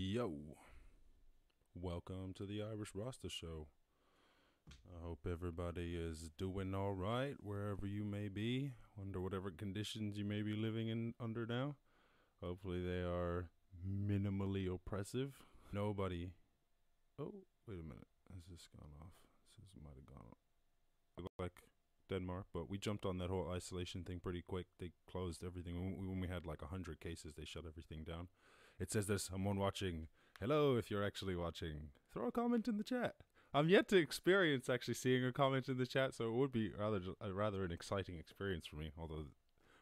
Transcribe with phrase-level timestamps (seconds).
[0.00, 0.32] Yo,
[1.74, 3.66] welcome to the Irish Rasta Show.
[4.70, 10.24] I hope everybody is doing all right wherever you may be, under whatever conditions you
[10.24, 11.74] may be living in under now.
[12.40, 13.50] Hopefully, they are
[13.84, 15.34] minimally oppressive.
[15.72, 16.30] Nobody.
[17.18, 17.34] Oh,
[17.66, 18.06] wait a minute.
[18.32, 19.14] Has this gone off?
[19.58, 21.28] This might have gone off.
[21.40, 21.64] Like
[22.08, 24.66] Denmark, but we jumped on that whole isolation thing pretty quick.
[24.78, 27.34] They closed everything when we, had like a hundred cases.
[27.36, 28.28] They shut everything down.
[28.78, 30.06] It says there's someone watching.
[30.40, 33.16] Hello, if you're actually watching, throw a comment in the chat.
[33.52, 36.70] I'm yet to experience actually seeing a comment in the chat, so it would be
[36.78, 38.92] rather uh, rather an exciting experience for me.
[38.96, 39.24] Although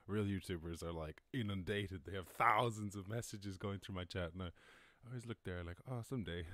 [0.07, 4.43] real YouTubers are like inundated, they have thousands of messages going through my chat, and
[4.43, 4.49] I
[5.07, 6.45] always look there like, oh, someday,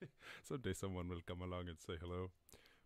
[0.42, 2.30] someday someone will come along and say hello.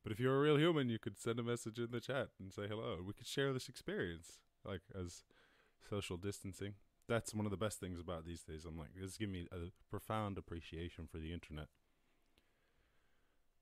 [0.03, 2.53] But if you're a real human, you could send a message in the chat and
[2.53, 2.99] say hello.
[3.07, 5.25] We could share this experience, like as
[5.89, 6.75] social distancing.
[7.09, 8.65] That's one of the best things about these days.
[8.65, 11.69] I'm like, this give me a profound appreciation for the internet.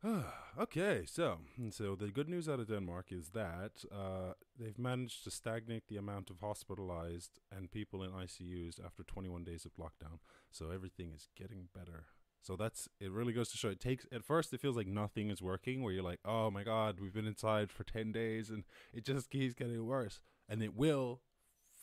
[0.59, 1.39] okay, so
[1.71, 5.97] so the good news out of Denmark is that uh, they've managed to stagnate the
[5.97, 10.19] amount of hospitalized and people in ICUs after 21 days of lockdown.
[10.51, 12.05] So everything is getting better.
[12.43, 13.11] So that's it.
[13.11, 15.83] Really goes to show it takes at first it feels like nothing is working.
[15.83, 19.31] Where you're like, oh my god, we've been inside for 10 days and it just
[19.31, 21.21] keeps getting worse, and it will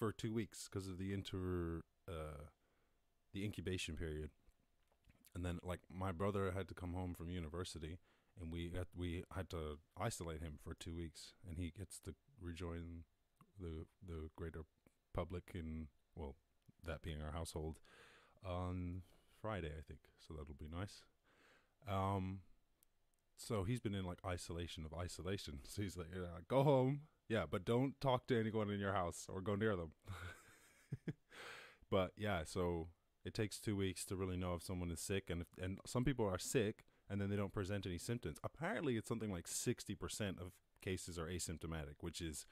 [0.02, 2.46] for two weeks because of the inter uh,
[3.36, 4.32] the incubation period.
[5.36, 8.00] And then like my brother had to come home from university
[8.42, 12.16] and we had, we had to isolate him for two weeks and he gets to
[12.42, 13.04] rejoin
[13.60, 14.62] the the greater
[15.14, 15.86] public in
[16.16, 16.36] well
[16.84, 17.78] that being our household
[18.44, 19.04] on
[19.40, 20.00] Friday I think.
[20.18, 21.04] So that'll be nice.
[21.88, 22.40] Um
[23.42, 27.44] so he's been in like isolation of isolation so he's like yeah, go home yeah
[27.50, 29.92] but don't talk to anyone in your house or go near them
[31.90, 32.88] but yeah so
[33.24, 36.04] it takes two weeks to really know if someone is sick, and if, and some
[36.04, 38.38] people are sick and then they don't present any symptoms.
[38.44, 42.46] Apparently, it's something like sixty percent of cases are asymptomatic, which is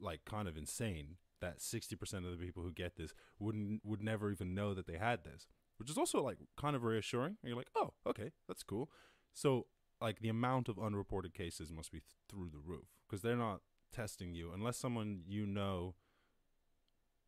[0.00, 1.16] like kind of insane.
[1.40, 4.86] That sixty percent of the people who get this wouldn't would never even know that
[4.86, 5.46] they had this,
[5.78, 7.36] which is also like kind of reassuring.
[7.42, 8.90] And you're like, oh, okay, that's cool.
[9.32, 9.66] So
[10.00, 13.60] like the amount of unreported cases must be th- through the roof because they're not
[13.92, 15.94] testing you unless someone you know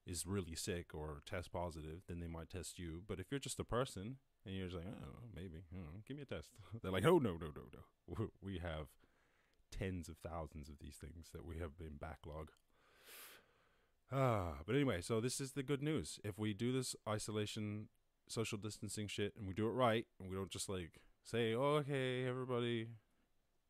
[0.07, 3.03] is really sick or test positive, then they might test you.
[3.07, 6.23] But if you're just a person and you're just like, oh, maybe, know, give me
[6.23, 6.51] a test.
[6.83, 8.29] They're like, oh, no, no, no, no.
[8.43, 8.89] We have
[9.71, 12.51] tens of thousands of these things that we have been backlog.
[14.11, 16.19] Ah, but anyway, so this is the good news.
[16.25, 17.89] If we do this isolation,
[18.29, 21.77] social distancing shit, and we do it right, and we don't just like say, oh,
[21.81, 22.89] okay, everybody,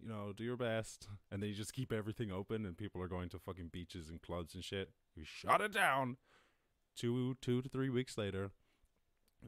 [0.00, 3.08] you know, do your best, and then you just keep everything open, and people are
[3.08, 4.90] going to fucking beaches and clubs and shit.
[5.14, 6.16] You shut it down.
[6.96, 8.50] Two, two to three weeks later,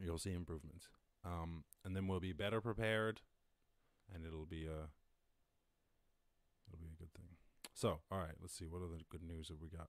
[0.02, 0.88] you'll see improvements,
[1.24, 3.20] um, and then we'll be better prepared,
[4.12, 4.88] and it'll be a,
[6.66, 7.36] it'll be a good thing.
[7.74, 9.88] So, all right, let's see what other good news have we got.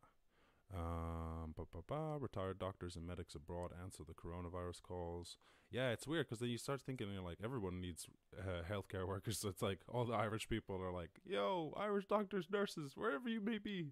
[0.73, 2.17] Um, ba ba ba.
[2.19, 5.37] Retired doctors and medics abroad answer the coronavirus calls.
[5.75, 8.08] Yeah, it's weird because then you start thinking you're like everyone needs
[8.40, 9.40] uh, healthcare workers.
[9.40, 13.41] So it's like all the Irish people are like, "Yo, Irish doctors, nurses, wherever you
[13.41, 13.91] may be,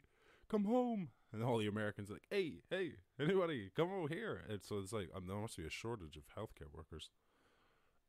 [0.50, 4.64] come home." And all the Americans are like, "Hey, hey, anybody, come over here." And
[4.64, 7.10] so it's like um, there must be a shortage of healthcare workers.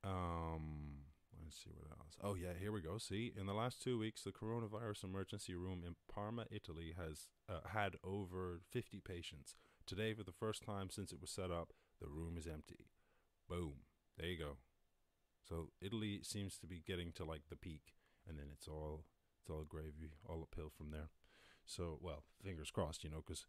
[0.05, 1.01] Um,
[1.43, 2.17] Let's see what else.
[2.23, 2.97] Oh yeah, here we go.
[2.97, 7.69] See, in the last two weeks, the coronavirus emergency room in Parma, Italy, has uh,
[7.69, 9.56] had over 50 patients.
[9.85, 12.87] Today, for the first time since it was set up, the room is empty.
[13.54, 13.75] Boom.
[14.19, 14.56] There you go.
[15.48, 17.94] So Italy seems to be getting to like the peak,
[18.28, 19.04] and then it's all
[19.41, 21.10] it's all gravy, all uphill from there.
[21.66, 23.47] So, well, fingers crossed, you know, because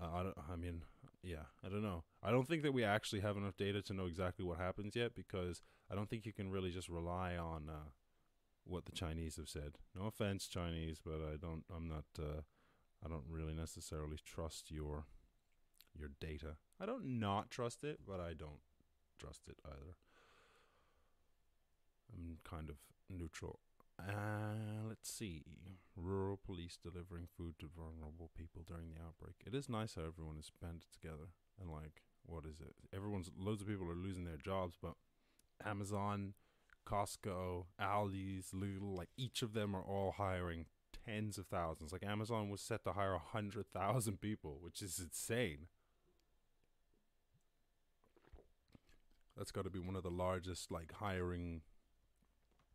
[0.00, 0.36] uh, I don't.
[0.52, 0.82] I mean,
[1.22, 2.04] yeah, I don't know.
[2.22, 5.14] I don't think that we actually have enough data to know exactly what happens yet
[5.14, 7.90] because I don't think you can really just rely on uh,
[8.64, 9.76] what the Chinese have said.
[9.94, 11.64] No offense, Chinese, but I don't.
[11.74, 12.04] I'm not.
[12.18, 12.42] Uh,
[13.04, 15.06] I don't really necessarily trust your
[15.98, 16.56] your data.
[16.80, 18.60] I don't not trust it, but I don't
[19.18, 19.96] trust it either.
[22.12, 22.76] I'm kind of
[23.10, 23.60] neutral
[24.00, 25.42] uh, let's see.
[25.96, 29.34] Rural police delivering food to vulnerable people during the outbreak.
[29.44, 31.30] It is nice how everyone is banded together.
[31.60, 32.74] And, like, what is it?
[32.94, 34.94] Everyone's, loads of people are losing their jobs, but
[35.64, 36.34] Amazon,
[36.86, 40.66] Costco, Aldi's, Lidl, like, each of them are all hiring
[41.04, 41.92] tens of thousands.
[41.92, 45.66] Like, Amazon was set to hire a 100,000 people, which is insane.
[49.38, 51.62] That's got to be one of the largest, like, hiring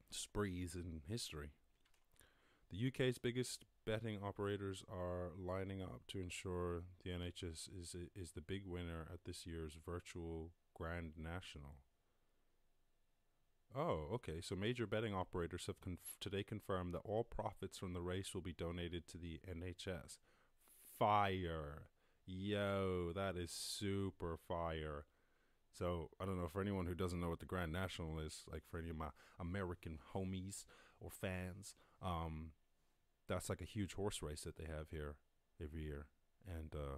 [0.10, 1.52] sprees in history.
[2.72, 8.42] The UK's biggest betting operators are lining up to ensure the NHS is is the
[8.42, 11.76] big winner at this year's virtual Grand National.
[13.76, 14.40] Oh, okay.
[14.42, 18.42] So major betting operators have conf- today confirmed that all profits from the race will
[18.42, 20.18] be donated to the NHS.
[20.98, 21.88] Fire.
[22.26, 25.06] Yo, that is super fire.
[25.78, 28.64] So I don't know for anyone who doesn't know what the Grand National is, like
[28.70, 29.10] for any of my
[29.40, 30.66] American homies
[31.00, 32.52] or fans, um,
[33.28, 35.16] that's like a huge horse race that they have here
[35.62, 36.06] every year,
[36.48, 36.98] and uh,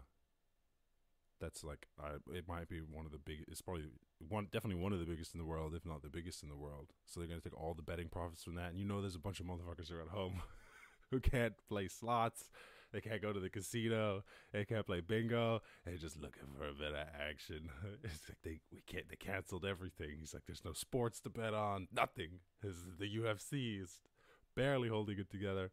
[1.39, 3.45] that's like I, it might be one of the big.
[3.48, 3.86] It's probably
[4.27, 6.56] one, definitely one of the biggest in the world, if not the biggest in the
[6.56, 6.89] world.
[7.06, 9.19] So they're gonna take all the betting profits from that, and you know, there's a
[9.19, 10.42] bunch of motherfuckers who are at home
[11.12, 12.50] who can't play slots.
[12.95, 14.24] They can't go to the casino.
[14.53, 15.62] They can't play bingo.
[15.86, 17.69] They're just looking for a bit of action.
[18.06, 19.09] It's like they we can't.
[19.09, 20.15] They canceled everything.
[20.18, 21.89] He's like, there's no sports to bet on.
[21.94, 22.39] Nothing.
[22.63, 24.00] His, the UFC is
[24.56, 25.71] barely holding it together.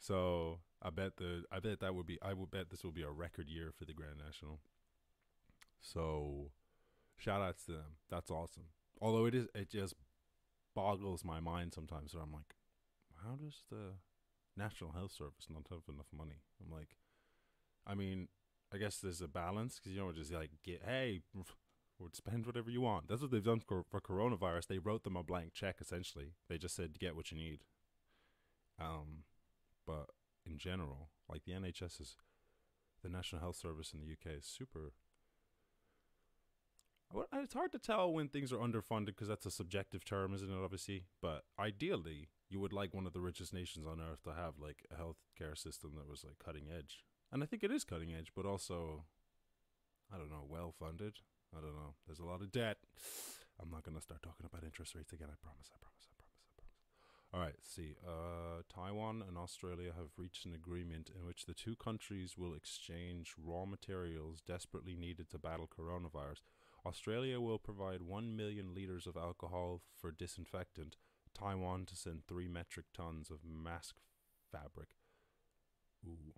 [0.00, 3.02] So I bet the I bet that would be I would bet this will be
[3.02, 4.58] a record year for the Grand National.
[5.80, 6.50] So
[7.16, 7.96] shout outs to them.
[8.10, 8.64] That's awesome.
[9.00, 9.94] Although it is it just
[10.74, 12.56] boggles my mind sometimes where I'm like,
[13.24, 13.92] how does the
[14.58, 16.42] National Health Service not have enough money?
[16.62, 16.96] I'm like,
[17.86, 18.28] I mean,
[18.72, 21.22] I guess there's a balance because you know just like get hey
[21.98, 23.08] would spend whatever you want.
[23.08, 24.66] That's what they've done for, for coronavirus.
[24.66, 26.34] They wrote them a blank check essentially.
[26.48, 27.60] They just said get what you need.
[28.80, 29.24] Um,
[29.86, 30.10] but
[30.46, 32.16] in general, like the NHS is,
[33.02, 34.92] the National Health Service in the UK is super.
[37.32, 40.62] It's hard to tell when things are underfunded because that's a subjective term, isn't it?
[40.62, 44.54] Obviously, but ideally, you would like one of the richest nations on earth to have
[44.58, 48.14] like a healthcare system that was like cutting edge, and I think it is cutting
[48.14, 49.04] edge, but also,
[50.12, 51.14] I don't know, well funded.
[51.56, 51.94] I don't know.
[52.06, 52.78] There's a lot of debt.
[53.60, 55.28] I'm not gonna start talking about interest rates again.
[55.30, 55.70] I promise.
[55.72, 56.06] I promise.
[56.06, 56.46] I promise.
[56.46, 56.78] I promise.
[57.34, 57.56] All right.
[57.62, 62.54] see, uh, Taiwan and Australia have reached an agreement in which the two countries will
[62.54, 66.42] exchange raw materials desperately needed to battle coronavirus.
[66.86, 70.96] Australia will provide 1 million liters of alcohol for disinfectant,
[71.38, 73.96] Taiwan to send 3 metric tons of mask
[74.50, 74.88] fabric.
[76.06, 76.34] Ooh.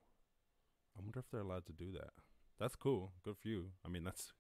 [0.97, 2.11] I wonder if they're allowed to do that.
[2.59, 3.13] That's cool.
[3.25, 3.71] Good for you.
[3.85, 4.33] I mean, that's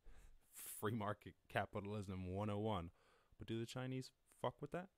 [0.80, 2.90] free market capitalism 101.
[3.38, 4.10] But do the Chinese
[4.40, 4.88] fuck with that?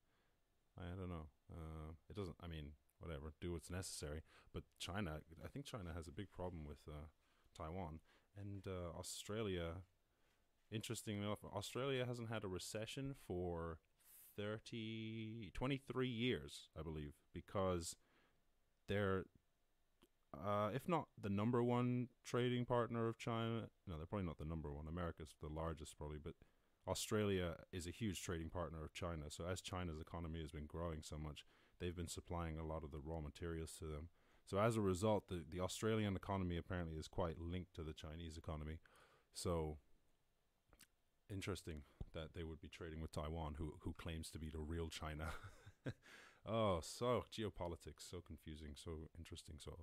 [0.78, 1.28] I don't know.
[1.50, 3.32] Uh, it doesn't, I mean, whatever.
[3.40, 4.22] Do what's necessary.
[4.52, 7.06] But China, I think China has a big problem with uh,
[7.56, 8.00] Taiwan.
[8.38, 9.82] And uh, Australia
[10.70, 13.78] interesting enough, Australia hasn't had a recession for
[14.36, 17.96] 30, 23 years, I believe, because
[18.88, 19.24] they're,
[20.34, 24.44] uh, if not the number one trading partner of China, no, they're probably not the
[24.44, 24.86] number one.
[24.88, 26.34] America's the largest, probably, but
[26.88, 29.24] Australia is a huge trading partner of China.
[29.28, 31.44] So as China's economy has been growing so much,
[31.80, 34.08] they've been supplying a lot of the raw materials to them.
[34.44, 38.36] So as a result, the, the Australian economy apparently is quite linked to the Chinese
[38.36, 38.78] economy.
[39.34, 39.78] So
[41.30, 41.82] interesting
[42.14, 45.28] that they would be trading with Taiwan, who who claims to be the real China.
[46.46, 49.78] oh, so geopolitics, so confusing, so interesting, so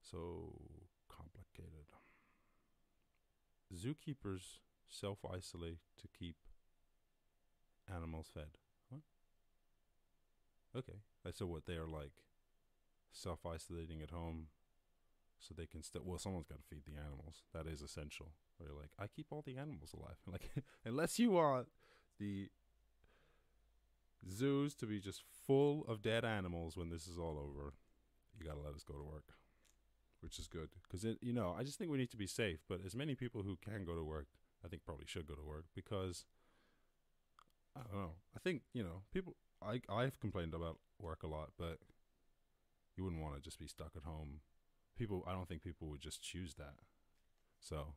[0.00, 0.52] so
[1.08, 1.86] complicated.
[3.74, 6.36] Zookeepers self isolate to keep
[7.94, 8.56] animals fed.
[8.88, 9.02] What?
[10.76, 10.98] Okay,
[11.32, 12.12] so what they are like
[13.12, 14.46] self isolating at home,
[15.40, 16.02] so they can still.
[16.04, 17.42] Well, someone's got to feed the animals.
[17.54, 20.16] That is essential where you're like, I keep all the animals alive.
[20.30, 21.68] Like, unless you want
[22.18, 22.48] the
[24.28, 27.74] zoos to be just full of dead animals when this is all over,
[28.38, 29.34] you gotta let us go to work,
[30.20, 32.60] which is good because you know I just think we need to be safe.
[32.68, 34.26] But as many people who can go to work,
[34.64, 36.24] I think probably should go to work because
[37.76, 38.14] I don't know.
[38.36, 39.36] I think you know people.
[39.60, 41.78] I I've complained about work a lot, but
[42.96, 44.40] you wouldn't want to just be stuck at home.
[44.98, 46.74] People, I don't think people would just choose that.
[47.60, 47.94] So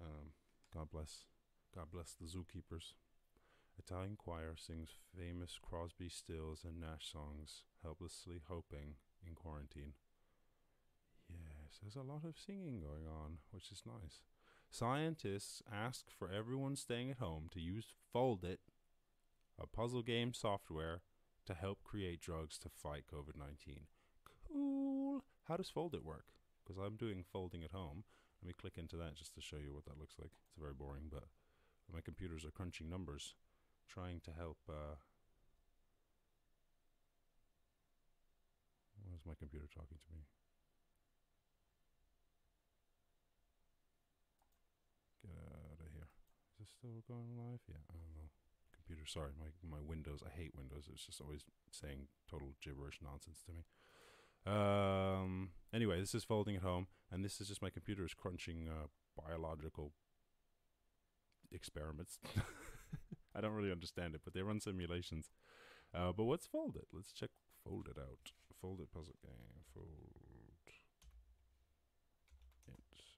[0.00, 0.32] um,
[0.74, 1.24] God bless,
[1.74, 2.92] God bless the zookeepers.
[3.78, 8.96] Italian choir sings famous Crosby, Stills, and Nash songs, helplessly hoping
[9.26, 9.94] in quarantine.
[11.30, 14.20] Yes, there's a lot of singing going on, which is nice.
[14.70, 18.58] Scientists ask for everyone staying at home to use Foldit,
[19.58, 21.02] a puzzle game software,
[21.46, 23.86] to help create drugs to fight COVID 19.
[24.48, 24.79] Cool.
[25.50, 26.30] How does Foldit work?
[26.62, 28.06] Because I'm doing folding at home.
[28.40, 30.30] Let me click into that just to show you what that looks like.
[30.30, 31.24] It's very boring, but
[31.92, 33.34] my computers are crunching numbers,
[33.90, 34.58] trying to help.
[34.70, 34.94] Uh,
[39.02, 40.22] why is my computer talking to me?
[45.26, 46.14] Get out of here.
[46.62, 47.58] Is this still going live?
[47.66, 48.30] Yeah, I don't know.
[48.70, 50.22] Computer, sorry, my my Windows.
[50.22, 50.86] I hate Windows.
[50.86, 51.42] It's just always
[51.74, 53.66] saying total gibberish nonsense to me.
[54.46, 55.50] Um.
[55.72, 58.86] Anyway, this is folding at home, and this is just my computer is crunching uh,
[59.16, 59.92] biological
[61.52, 62.18] experiments.
[63.34, 65.30] I don't really understand it, but they run simulations.
[65.94, 66.90] Uh, but what's Foldit?
[66.92, 67.30] Let's check
[67.66, 68.32] Foldit out.
[68.62, 69.64] Foldit puzzle game.
[69.72, 70.04] Fold it
[72.66, 73.10] puzzle.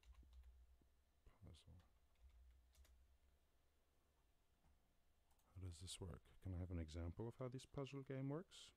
[5.55, 6.21] How does this work?
[6.43, 8.71] Can I have an example of how this puzzle game works?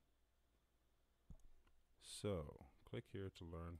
[2.05, 3.79] So, click here to learn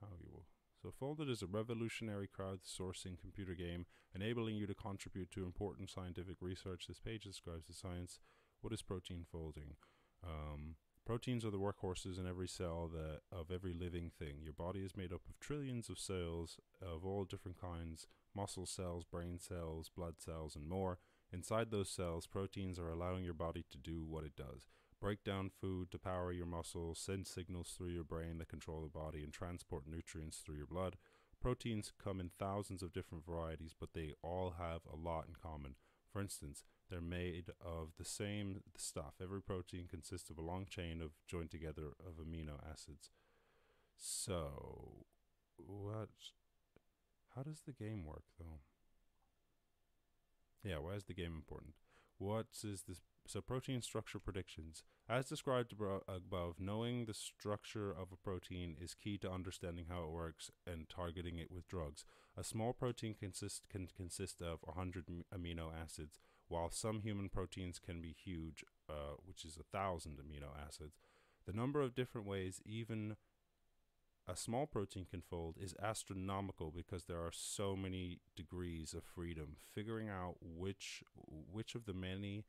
[0.00, 0.46] how you will.
[0.82, 6.36] So, Foldit is a revolutionary crowdsourcing computer game enabling you to contribute to important scientific
[6.40, 6.86] research.
[6.88, 8.18] This page describes the science.
[8.62, 9.76] What is protein folding?
[10.24, 10.74] Um,
[11.06, 14.38] proteins are the workhorses in every cell that, of every living thing.
[14.42, 19.04] Your body is made up of trillions of cells of all different kinds muscle cells,
[19.04, 20.98] brain cells, blood cells, and more.
[21.32, 24.66] Inside those cells, proteins are allowing your body to do what it does
[25.00, 28.88] break down food to power your muscles, send signals through your brain that control the
[28.88, 30.96] body, and transport nutrients through your blood.
[31.40, 35.76] Proteins come in thousands of different varieties, but they all have a lot in common.
[36.12, 39.14] For instance, they're made of the same stuff.
[39.22, 43.10] Every protein consists of a long chain of joined together of amino acids.
[43.96, 45.04] So,
[45.56, 46.08] what?
[47.36, 48.60] How does the game work, though?
[50.64, 51.74] Yeah, why is the game important?
[52.18, 53.00] What is this?
[53.28, 54.84] So, protein structure predictions.
[55.06, 55.74] As described
[56.08, 60.88] above, knowing the structure of a protein is key to understanding how it works and
[60.88, 62.06] targeting it with drugs.
[62.38, 66.18] A small protein consist, can consist of 100 amino acids,
[66.48, 70.98] while some human proteins can be huge, uh, which is a thousand amino acids.
[71.44, 73.16] The number of different ways even
[74.26, 79.56] a small protein can fold is astronomical because there are so many degrees of freedom.
[79.74, 81.02] Figuring out which
[81.52, 82.44] which of the many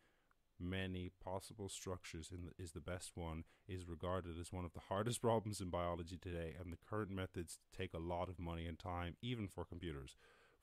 [0.60, 5.22] many possible structures the, is the best one is regarded as one of the hardest
[5.22, 9.16] problems in biology today, and the current methods take a lot of money and time,
[9.22, 10.16] even for computers.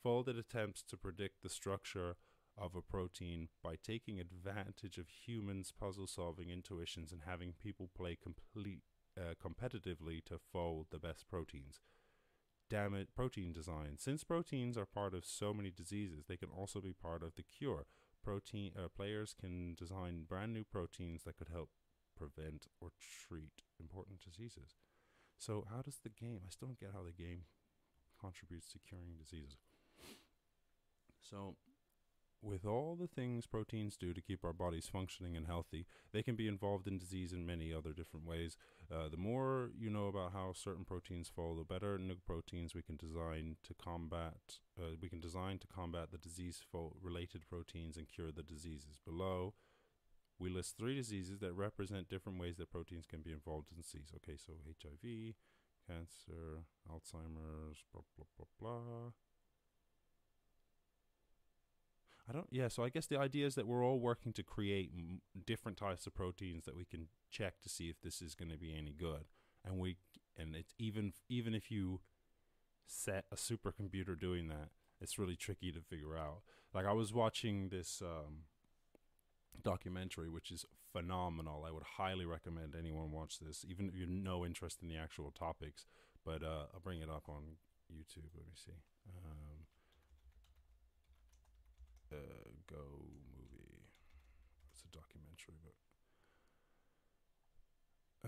[0.05, 2.17] Foldit attempts to predict the structure
[2.59, 8.17] of a protein by taking advantage of humans' puzzle solving intuitions and having people play
[8.21, 8.83] complete
[9.19, 11.81] uh, competitively to fold the best proteins.
[12.69, 13.97] Damn it, protein design.
[13.99, 17.45] Since proteins are part of so many diseases, they can also be part of the
[17.45, 17.87] cure.
[18.27, 21.71] Protein uh, players can design brand new proteins that could help
[22.19, 24.75] prevent or treat important diseases.
[25.39, 26.41] So, how does the game?
[26.45, 27.43] I still don't get how the game
[28.21, 29.63] contributes to curing diseases.
[31.23, 31.55] So,
[32.43, 36.37] with all the things proteins do to keep our bodies functioning and healthy, they can
[36.37, 38.57] be involved in disease in many other different ways.
[38.93, 42.83] Uh, the more you know about how certain proteins fall, the better new proteins we
[42.83, 44.59] can design to combat.
[44.79, 48.99] Uh, we can design to combat the disease-related proteins and cure the diseases.
[49.05, 49.55] Below,
[50.39, 54.13] we list three diseases that represent different ways that proteins can be involved in disease.
[54.17, 55.35] Okay, so HIV,
[55.89, 59.13] cancer, Alzheimer's, blah blah blah blah.
[62.29, 62.47] I don't.
[62.51, 65.79] Yeah, so I guess the idea is that we're all working to create m- different
[65.79, 68.75] types of proteins that we can check to see if this is going to be
[68.77, 69.27] any good,
[69.65, 69.97] and we
[70.37, 72.01] and it's even even if you
[72.87, 76.41] set a supercomputer doing that, it's really tricky to figure out.
[76.75, 78.45] Like I was watching this um,
[79.63, 81.65] documentary, which is phenomenal.
[81.67, 84.97] I would highly recommend anyone watch this, even if you have no interest in the
[84.97, 85.87] actual topics.
[86.25, 87.59] But uh, I'll bring it up on
[87.93, 88.35] YouTube.
[88.35, 88.73] Let me see.
[89.25, 89.67] Um,
[92.13, 93.03] uh, Go
[93.35, 93.87] movie.
[94.73, 95.75] It's a documentary, but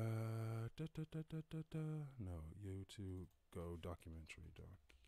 [0.00, 1.86] uh, da, da, da, da, da, da.
[2.18, 4.98] no, YouTube Go documentary docu.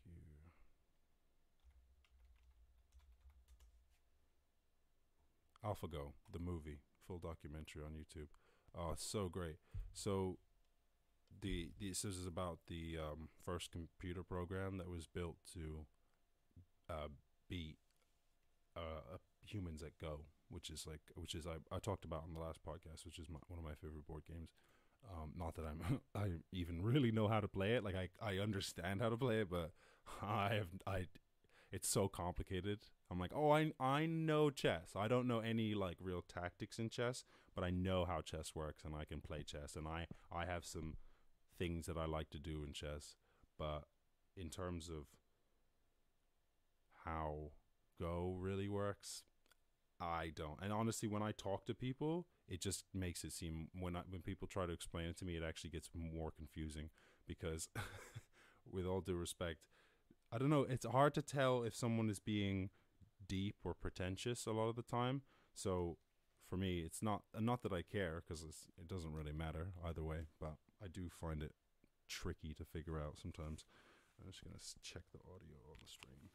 [5.63, 8.27] AlphaGo, the movie, full documentary on YouTube.
[8.75, 9.57] Oh, so great.
[9.93, 10.37] So
[11.41, 15.85] the this is about the um, first computer program that was built to
[16.89, 17.09] uh,
[17.47, 17.77] beat
[18.75, 22.39] uh, humans at Go, which is like which is I, I talked about on the
[22.39, 24.49] last podcast, which is my, one of my favorite board games.
[25.09, 27.83] Um, not that I'm I even really know how to play it.
[27.83, 29.71] Like I I understand how to play it, but
[30.21, 31.07] I have I
[31.71, 32.79] it's so complicated.
[33.09, 34.91] I'm like, oh, I I know chess.
[34.95, 37.23] I don't know any like real tactics in chess,
[37.55, 39.75] but I know how chess works and I can play chess.
[39.75, 40.95] And I I have some
[41.57, 43.15] things that I like to do in chess,
[43.57, 43.83] but
[44.35, 45.07] in terms of
[47.05, 47.51] how
[47.99, 49.23] Go really works.
[49.99, 50.57] I don't.
[50.61, 54.21] And honestly, when I talk to people, it just makes it seem when I, when
[54.21, 56.89] people try to explain it to me, it actually gets more confusing
[57.27, 57.69] because,
[58.71, 59.59] with all due respect,
[60.31, 60.65] I don't know.
[60.67, 62.69] It's hard to tell if someone is being
[63.27, 65.21] deep or pretentious a lot of the time.
[65.53, 65.97] So
[66.49, 70.21] for me, it's not not that I care because it doesn't really matter either way.
[70.39, 71.53] But I do find it
[72.07, 73.65] tricky to figure out sometimes.
[74.19, 76.29] I'm just gonna check the audio on the stream.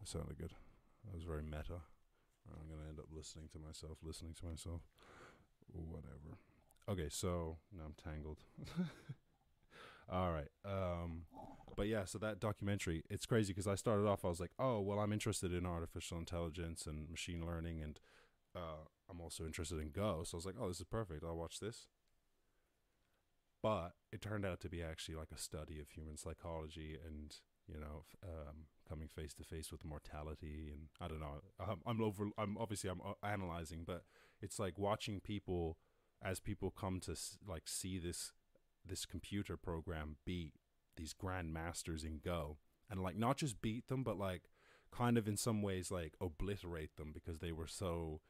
[0.00, 0.54] That sounded good.
[1.04, 1.82] That was very meta.
[2.50, 4.80] I'm gonna end up listening to myself, listening to myself.
[5.72, 6.38] Whatever.
[6.88, 8.38] Okay, so now I'm tangled.
[10.10, 10.48] All right.
[10.64, 11.22] Um,
[11.76, 14.80] but yeah, so that documentary, it's crazy because I started off, I was like, oh,
[14.80, 18.00] well, I'm interested in artificial intelligence and machine learning, and
[18.56, 20.22] uh, I'm also interested in Go.
[20.24, 21.22] So I was like, oh, this is perfect.
[21.22, 21.86] I'll watch this.
[23.62, 27.36] But it turned out to be actually like a study of human psychology and,
[27.68, 30.70] you know, um, coming face to face with mortality.
[30.72, 31.40] And I don't know.
[31.60, 34.02] I'm, I'm over, I'm obviously, I'm uh, analyzing, but
[34.42, 35.78] it's like watching people
[36.22, 37.16] as people come to
[37.46, 38.32] like see this
[38.84, 40.54] this computer program beat
[40.96, 42.58] these grandmasters in Go,
[42.90, 44.50] and like not just beat them, but like
[44.90, 48.20] kind of in some ways like obliterate them because they were so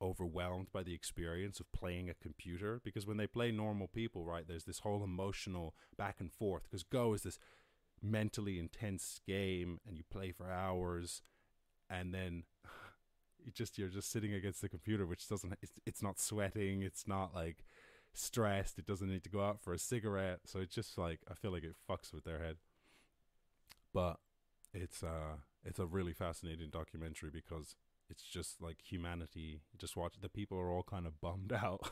[0.00, 4.48] overwhelmed by the experience of playing a computer because when they play normal people right
[4.48, 7.38] there's this whole emotional back and forth because go is this
[8.02, 11.22] mentally intense game and you play for hours
[11.88, 12.44] and then
[13.44, 17.06] you just you're just sitting against the computer which doesn't it's, it's not sweating it's
[17.06, 17.64] not like
[18.14, 20.40] stressed it doesn't need to go out for a cigarette.
[20.44, 22.56] So it's just like i feel like it fucks with their head.
[23.92, 24.18] But
[24.74, 27.76] it's uh it's a really fascinating documentary because
[28.10, 31.90] it's just like humanity just watch the people are all kind of bummed out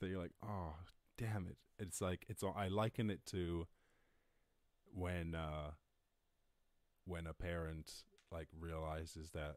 [0.00, 0.74] that you're like oh
[1.16, 1.56] damn it.
[1.78, 3.66] It's like it's i liken it to
[4.94, 5.72] when uh
[7.06, 7.92] when a parent
[8.32, 9.56] like realizes that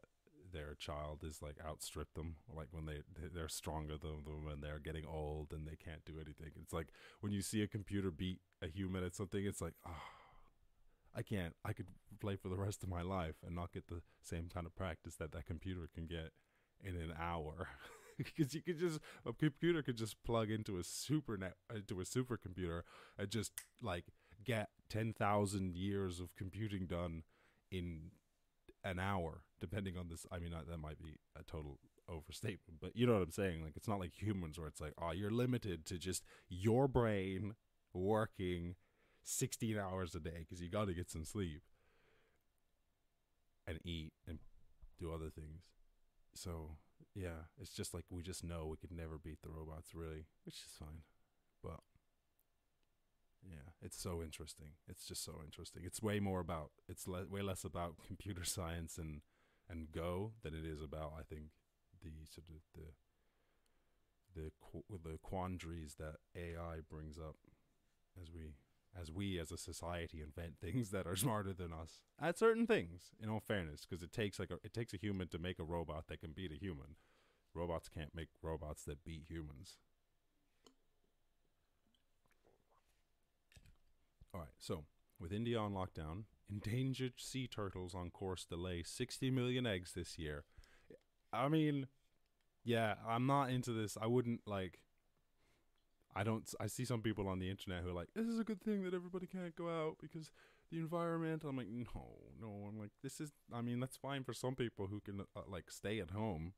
[0.52, 3.00] their child is like outstrip them like when they
[3.34, 6.52] they're stronger than them and they're getting old and they can't do anything.
[6.60, 6.88] It's like
[7.20, 9.92] when you see a computer beat a human at something it's like oh
[11.14, 11.86] i can't i could
[12.20, 15.14] play for the rest of my life and not get the same kind of practice
[15.14, 16.32] that that computer can get
[16.82, 17.68] in an hour.
[18.16, 22.02] Because you could just a computer could just plug into a super net into a
[22.02, 22.82] supercomputer
[23.16, 24.06] and just like
[24.44, 27.22] get 10,000 years of computing done
[27.70, 28.10] in
[28.84, 30.26] an hour, depending on this.
[30.32, 33.62] I mean, that might be a total overstatement, but you know what I'm saying?
[33.62, 37.54] Like, it's not like humans where it's like, oh, you're limited to just your brain
[37.92, 38.76] working
[39.24, 41.60] 16 hours a day because you got to get some sleep
[43.66, 44.38] and eat and
[44.98, 45.64] do other things.
[46.34, 46.76] So,
[47.14, 50.54] yeah, it's just like we just know we could never beat the robots, really, which
[50.54, 51.02] is fine.
[51.62, 51.80] But
[53.42, 54.72] yeah, it's so interesting.
[54.88, 55.82] It's just so interesting.
[55.84, 59.22] It's way more about it's le- way less about computer science and
[59.68, 61.50] and Go than it is about I think
[62.02, 62.92] the sort of the
[64.34, 64.50] the
[65.02, 67.36] the quandaries that AI brings up
[68.20, 68.54] as we
[69.00, 73.10] as we as a society invent things that are smarter than us at certain things.
[73.20, 75.64] In all fairness, because it takes like a, it takes a human to make a
[75.64, 76.96] robot that can beat a human.
[77.54, 79.78] Robots can't make robots that beat humans.
[84.34, 84.84] All right, so
[85.18, 90.18] with India on lockdown, endangered sea turtles on course to lay 60 million eggs this
[90.18, 90.44] year.
[91.32, 91.86] I mean,
[92.64, 93.96] yeah, I'm not into this.
[94.00, 94.80] I wouldn't like.
[96.14, 96.48] I don't.
[96.60, 98.82] I see some people on the internet who are like, "This is a good thing
[98.84, 100.30] that everybody can't go out because
[100.70, 102.06] the environment." I'm like, no,
[102.40, 102.66] no.
[102.68, 103.32] I'm like, this is.
[103.52, 106.52] I mean, that's fine for some people who can uh, like stay at home,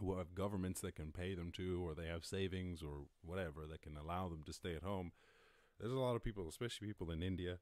[0.00, 3.82] who have governments that can pay them to, or they have savings or whatever that
[3.82, 5.12] can allow them to stay at home
[5.80, 7.58] there's a lot of people, especially people in India,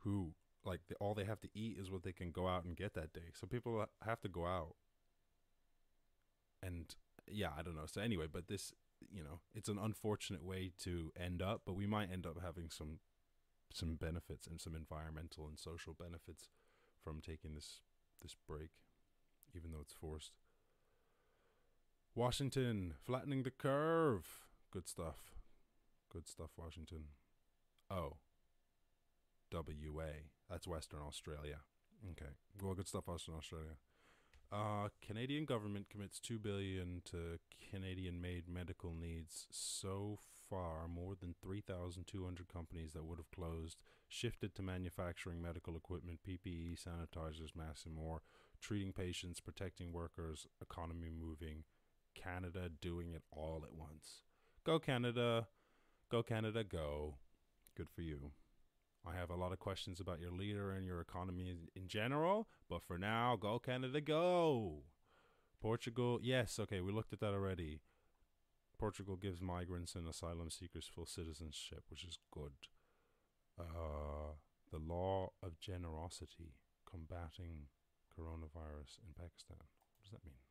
[0.00, 0.32] who
[0.64, 2.94] like the, all they have to eat is what they can go out and get
[2.94, 3.30] that day.
[3.34, 4.74] So people have to go out.
[6.62, 6.94] And
[7.28, 7.86] yeah, I don't know.
[7.86, 8.72] So anyway, but this,
[9.12, 12.70] you know, it's an unfortunate way to end up, but we might end up having
[12.70, 12.98] some
[13.72, 16.48] some benefits and some environmental and social benefits
[17.02, 17.80] from taking this
[18.22, 18.70] this break,
[19.54, 20.32] even though it's forced.
[22.14, 24.26] Washington flattening the curve.
[24.72, 25.35] Good stuff.
[26.12, 27.04] Good stuff, Washington.
[27.90, 28.16] Oh.
[29.52, 30.12] WA.
[30.50, 31.58] That's Western Australia.
[32.12, 32.32] Okay.
[32.62, 33.76] Well, good stuff, Western Australia.
[34.52, 37.38] Uh, Canadian government commits two billion to
[37.70, 39.46] Canadian-made medical needs.
[39.50, 44.62] So far, more than three thousand two hundred companies that would have closed shifted to
[44.62, 48.22] manufacturing medical equipment, PPE, sanitizers, masks, and more.
[48.60, 51.64] Treating patients, protecting workers, economy moving.
[52.14, 54.22] Canada doing it all at once.
[54.64, 55.48] Go Canada!
[56.10, 56.62] Go Canada!
[56.62, 57.16] Go!
[57.76, 58.30] Good for you.
[59.04, 62.82] I have a lot of questions about your leader and your economy in general, but
[62.82, 64.84] for now, go Canada, go.
[65.60, 67.80] Portugal, yes, okay, we looked at that already.
[68.78, 72.52] Portugal gives migrants and asylum seekers full citizenship, which is good.
[73.58, 74.34] Uh,
[74.70, 76.54] the law of generosity
[76.88, 77.66] combating
[78.16, 79.58] coronavirus in Pakistan.
[79.58, 80.45] What does that mean?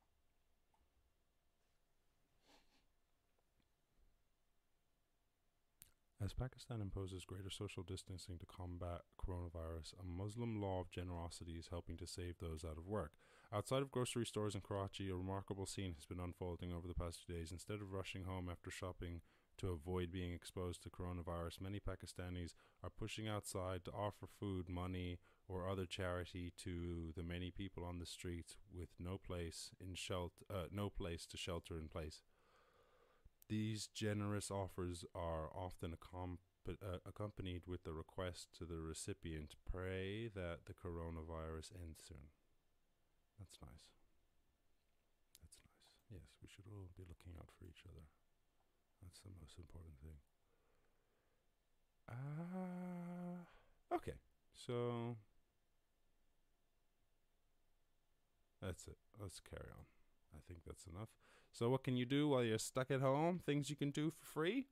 [6.25, 11.67] As Pakistan imposes greater social distancing to combat coronavirus, a Muslim law of generosity is
[11.67, 13.11] helping to save those out of work.
[13.53, 17.19] Outside of grocery stores in Karachi, a remarkable scene has been unfolding over the past
[17.23, 17.51] few days.
[17.51, 19.21] Instead of rushing home after shopping
[19.59, 25.19] to avoid being exposed to coronavirus, many Pakistanis are pushing outside to offer food, money,
[25.47, 30.43] or other charity to the many people on the streets with no place in shelter,
[30.51, 32.23] uh, no place to shelter in place.
[33.47, 40.27] These generous offers are often accom- uh, accompanied with the request to the recipient pray
[40.33, 42.33] that the coronavirus ends soon.
[43.37, 43.93] That's nice.
[45.41, 45.85] That's nice.
[46.09, 48.05] Yes, we should all be looking out for each other.
[49.03, 50.17] That's the most important thing.
[52.09, 53.45] Ah,
[53.91, 54.17] uh, okay.
[54.53, 55.17] So
[58.61, 58.97] that's it.
[59.19, 59.85] Let's carry on.
[60.33, 61.09] I think that's enough.
[61.55, 63.39] So, what can you do while you're stuck at home?
[63.39, 64.67] Things you can do for free?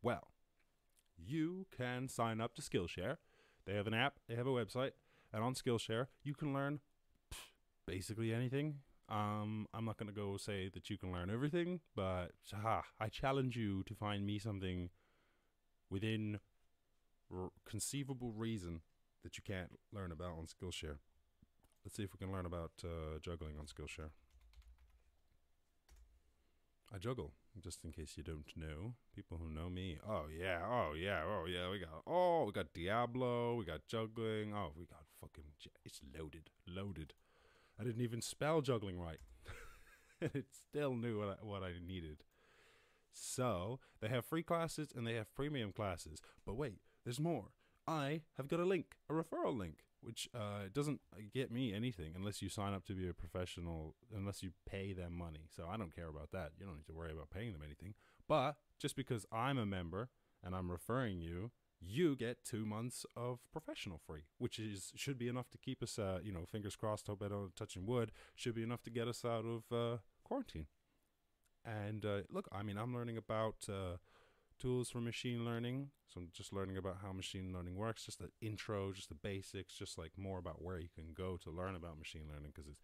[0.00, 0.28] Well,
[1.18, 3.16] you can sign up to Skillshare.
[3.66, 4.92] They have an app, they have a website,
[5.32, 6.78] and on Skillshare, you can learn
[7.84, 8.76] basically anything.
[9.08, 13.08] Um, I'm not going to go say that you can learn everything, but ha, I
[13.08, 14.90] challenge you to find me something
[15.90, 16.38] within
[17.64, 18.82] conceivable reason
[19.24, 20.98] that you can't learn about on Skillshare.
[21.84, 24.10] Let's see if we can learn about uh, juggling on Skillshare.
[26.94, 28.94] I juggle, just in case you don't know.
[29.16, 32.72] People who know me, oh yeah, oh yeah, oh yeah, we got, oh, we got
[32.72, 35.44] Diablo, we got juggling, oh, we got fucking,
[35.84, 37.14] it's loaded, loaded.
[37.80, 39.18] I didn't even spell juggling right.
[40.20, 42.22] it still knew what I, what I needed.
[43.12, 46.20] So they have free classes and they have premium classes.
[46.46, 47.46] But wait, there's more.
[47.88, 51.00] I have got a link, a referral link which uh, doesn't
[51.32, 55.16] get me anything unless you sign up to be a professional, unless you pay them
[55.16, 55.48] money.
[55.54, 56.52] So I don't care about that.
[56.58, 57.94] You don't need to worry about paying them anything.
[58.28, 60.10] But just because I'm a member
[60.42, 65.28] and I'm referring you, you get two months of professional free, which is should be
[65.28, 67.06] enough to keep us, uh, you know, fingers crossed.
[67.06, 68.12] Hope I don't touching wood.
[68.34, 70.66] Should be enough to get us out of uh, quarantine.
[71.64, 73.96] And uh, look, I mean, I'm learning about uh,
[74.58, 75.90] tools for machine learning.
[76.06, 79.74] So I'm just learning about how machine learning works, just the intro, just the basics,
[79.74, 82.82] just like more about where you can go to learn about machine learning because it's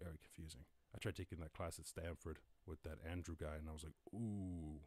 [0.00, 0.62] very confusing.
[0.94, 3.94] I tried taking that class at Stanford with that Andrew guy, and I was like,
[4.14, 4.80] ooh,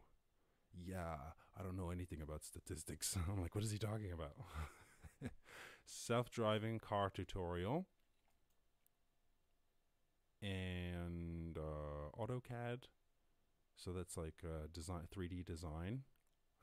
[0.74, 1.16] yeah,
[1.58, 3.16] I don't know anything about statistics.
[3.30, 4.34] I'm like, what is he talking about?
[5.84, 7.86] Self driving car tutorial
[10.42, 12.84] and uh, AutoCAD.
[13.76, 16.02] So that's like uh, design, 3D design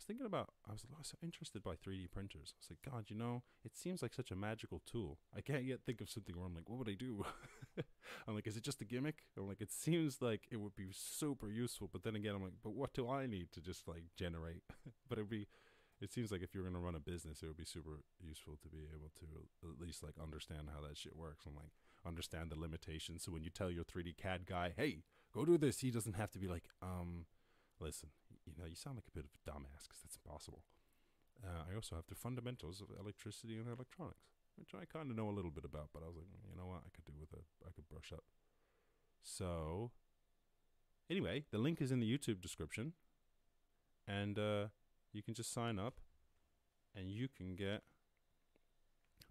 [0.04, 2.54] was thinking about, I was, I was so interested by 3D printers.
[2.54, 5.18] I was like, God, you know, it seems like such a magical tool.
[5.36, 7.24] I can't yet think of something where I'm like, what would I do?
[8.28, 9.24] I'm like, is it just a gimmick?
[9.38, 11.89] I'm like, it seems like it would be super useful.
[11.92, 14.63] But then again, I'm like, but what do I need to just like generate?
[15.10, 15.48] but it'd be,
[16.02, 18.58] it seems like if you're going to run a business, it would be super useful
[18.62, 21.72] to be able to at least like understand how that shit works and like
[22.06, 23.24] understand the limitations.
[23.24, 26.32] So when you tell your 3D CAD guy, hey, go do this, he doesn't have
[26.32, 27.26] to be like, um,
[27.80, 28.10] listen,
[28.45, 30.63] you know, you sound like a bit of a dumbass because that's impossible.
[31.43, 35.29] Uh, I also have the fundamentals of electricity and electronics, which I kind of know
[35.29, 37.34] a little bit about, but I was like, you know what, I could do with
[37.34, 38.23] a, I could brush up.
[39.21, 39.91] So,
[41.10, 42.93] anyway, the link is in the YouTube description,
[44.08, 44.67] and uh,
[45.12, 45.99] you can just sign up,
[46.95, 47.84] and you can get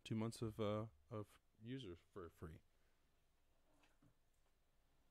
[0.04, 1.26] two months of uh, of
[1.62, 2.60] user for free.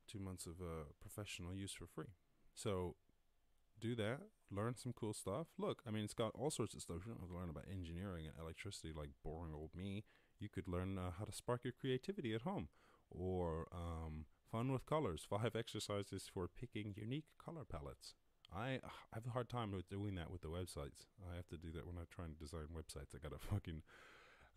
[0.07, 2.13] Two months of uh, professional use for free.
[2.53, 2.95] So
[3.81, 4.19] do that,
[4.51, 5.47] learn some cool stuff.
[5.57, 6.99] Look, I mean, it's got all sorts of stuff.
[7.05, 10.03] You don't have to learn about engineering and electricity like boring old me.
[10.39, 12.69] You could learn uh, how to spark your creativity at home
[13.09, 15.25] or um, fun with colors.
[15.29, 18.13] Five exercises for picking unique color palettes.
[18.53, 21.07] I, I have a hard time with doing that with the websites.
[21.31, 23.15] I have to do that when I try and design websites.
[23.15, 23.81] I gotta fucking.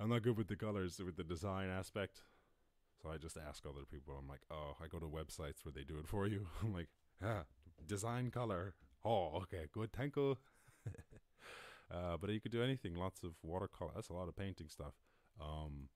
[0.01, 2.23] I'm not good with the colors, with the design aspect.
[3.01, 4.17] So I just ask other people.
[4.19, 6.47] I'm like, oh, I go to websites where they do it for you.
[6.63, 6.89] I'm like,
[7.23, 7.45] ah,
[7.87, 8.75] design color.
[9.05, 9.93] Oh, okay, good.
[9.93, 10.37] Thank you.
[11.93, 12.95] uh, but you could do anything.
[12.95, 13.93] Lots of watercolor.
[13.95, 14.95] That's a lot of painting stuff.
[15.41, 15.89] Um,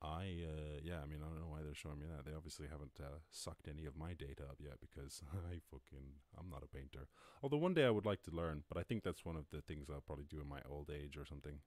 [0.00, 2.24] I uh, yeah, I mean, I don't know why they're showing me that.
[2.24, 6.48] They obviously haven't uh, sucked any of my data up yet because I fucking I'm
[6.48, 7.08] not a painter.
[7.42, 9.60] Although one day I would like to learn, but I think that's one of the
[9.60, 11.58] things I'll probably do in my old age or something.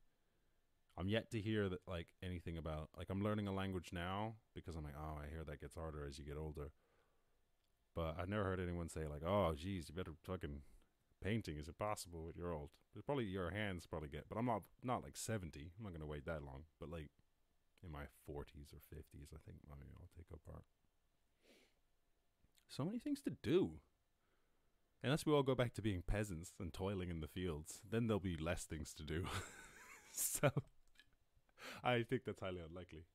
[0.97, 4.75] I'm yet to hear that like anything about like I'm learning a language now because
[4.75, 6.71] I'm like, oh, I hear that gets harder as you get older.
[7.95, 10.61] But I've never heard anyone say like, oh, geez, you better fucking
[11.23, 12.69] painting is impossible with your old.
[13.05, 15.71] Probably your hands probably get, but I'm not not like 70.
[15.77, 16.63] I'm not gonna wait that long.
[16.79, 17.09] But like
[17.83, 20.63] in my 40s or 50s, I think maybe I'll take up art.
[22.67, 23.79] So many things to do.
[25.03, 28.19] unless we all go back to being peasants and toiling in the fields, then there'll
[28.19, 29.25] be less things to do.
[30.11, 30.51] so
[31.83, 33.05] I think that's highly unlikely.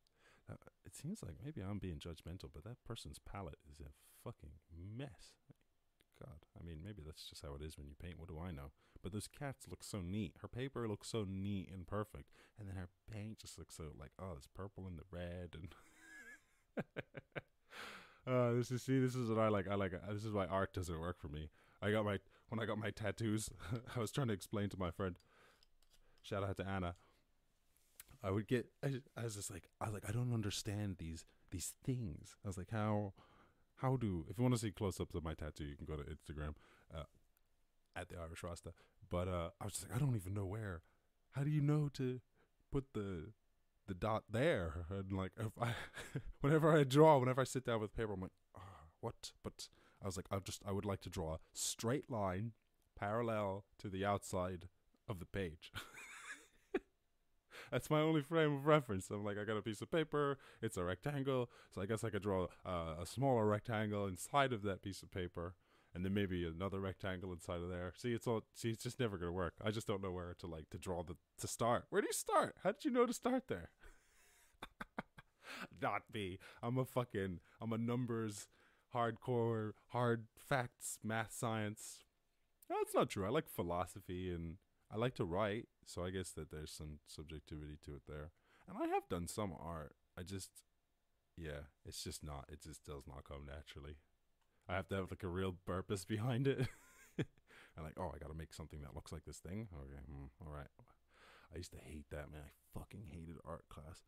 [0.51, 3.91] Uh, it seems like maybe I'm being judgmental, but that person's palette is a
[4.25, 4.51] fucking
[4.97, 5.35] mess.
[6.67, 8.19] Mean, maybe that's just how it is when you paint.
[8.19, 8.73] What do I know?
[9.03, 10.35] But those cats look so neat.
[10.43, 14.11] Her paper looks so neat and perfect, and then her paint just looks so like,
[14.19, 15.75] oh, this purple and the red, and
[18.27, 19.69] uh, this is see, this is what I like.
[19.69, 19.95] I like.
[19.95, 21.51] Uh, this is why art doesn't work for me.
[21.81, 23.51] I got my when I got my tattoos.
[23.97, 25.17] I was trying to explain to my friend.
[26.23, 26.97] Shout out to Anna.
[28.25, 28.67] I would get.
[28.85, 32.35] I, I was just like, I was like, I don't understand these these things.
[32.45, 33.13] I was like, how
[33.77, 35.97] how do if you want to see close ups of my tattoo, you can go
[35.97, 36.55] to Instagram
[36.95, 37.05] uh,
[37.95, 38.73] at the Irish Rasta.
[39.09, 40.83] But uh, I was just like, I don't even know where.
[41.33, 42.21] How do you know to
[42.73, 43.33] put the
[43.87, 44.87] the dot there?
[44.91, 45.73] And like, if I
[46.41, 48.63] whenever I draw, whenever I sit down with paper, I'm like, oh,
[49.01, 49.33] what?
[49.43, 49.69] But
[50.03, 52.53] I was like, I just I would like to draw a straight line
[52.99, 54.69] parallel to the outside
[55.09, 55.73] of the page.
[57.71, 59.11] That's my only frame of reference.
[59.11, 60.39] I'm like, I got a piece of paper.
[60.63, 64.83] It's a rectangle, so I guess I could draw a smaller rectangle inside of that
[64.83, 65.55] piece of paper,
[65.95, 67.93] and then maybe another rectangle inside of there.
[67.97, 68.43] See, it's all.
[68.55, 69.55] See, it's just never gonna work.
[69.65, 71.87] I just don't know where to like to draw the to start.
[71.91, 72.57] Where do you start?
[72.63, 73.71] How did you know to start there?
[75.83, 76.39] Not me.
[76.63, 77.41] I'm a fucking.
[77.61, 78.49] I'm a numbers
[78.95, 82.01] hardcore, hard facts, math, science.
[82.69, 83.27] That's not true.
[83.27, 84.57] I like philosophy and
[84.93, 88.31] I like to write, so I guess that there's some subjectivity to it there.
[88.69, 89.95] And I have done some art.
[90.19, 90.51] I just,
[91.37, 92.47] yeah, it's just not.
[92.51, 93.97] It just does not come naturally.
[94.69, 96.69] I have to have like a real purpose behind it.
[97.19, 99.69] and like, oh, I got to make something that looks like this thing.
[99.73, 100.69] Okay, mm, all right.
[101.53, 102.43] I used to hate that man.
[102.45, 104.03] I fucking hated art class.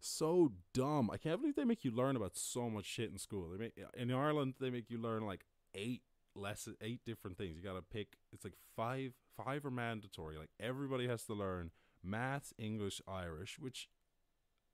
[0.00, 1.10] So dumb.
[1.10, 3.48] I can't believe they make you learn about so much shit in school.
[3.50, 6.02] They make in Ireland they make you learn like eight
[6.34, 7.56] lessons, eight different things.
[7.56, 8.08] You got to pick.
[8.32, 10.36] It's like five five are mandatory.
[10.36, 11.70] Like everybody has to learn
[12.02, 13.88] maths, English, Irish, which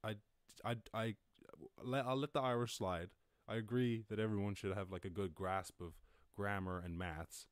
[0.05, 0.17] I
[0.65, 1.15] I I
[1.83, 3.11] let I'll let the Irish slide.
[3.49, 5.95] I agree that everyone should have like a good grasp of
[6.37, 7.47] grammar and maths.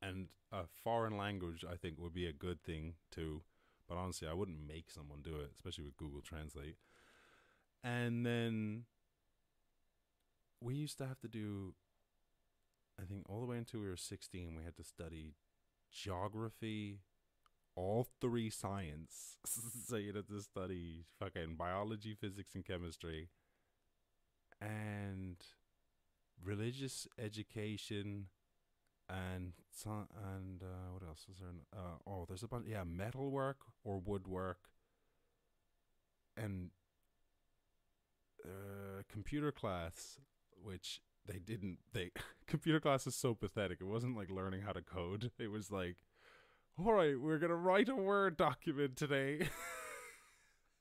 [0.00, 3.42] And a foreign language I think would be a good thing too.
[3.88, 6.76] But honestly, I wouldn't make someone do it, especially with Google Translate.
[7.82, 8.84] And then
[10.60, 11.74] we used to have to do
[13.00, 15.34] I think all the way until we were 16, we had to study
[15.92, 16.98] geography,
[17.76, 19.38] all three science.
[19.88, 23.28] so you had to study fucking biology, physics, and chemistry,
[24.60, 25.36] and
[26.44, 28.26] religious education,
[29.08, 29.52] and
[29.84, 31.50] and uh, what else is there?
[31.72, 32.66] Uh, oh, there's a bunch.
[32.68, 34.58] Yeah, metalwork or woodwork,
[36.36, 36.70] and
[38.44, 40.18] uh, computer class,
[40.60, 42.10] which they didn't they
[42.46, 43.78] computer class is so pathetic.
[43.80, 45.30] It wasn't like learning how to code.
[45.38, 45.96] It was like,
[46.78, 49.48] all right, we're gonna write a Word document today.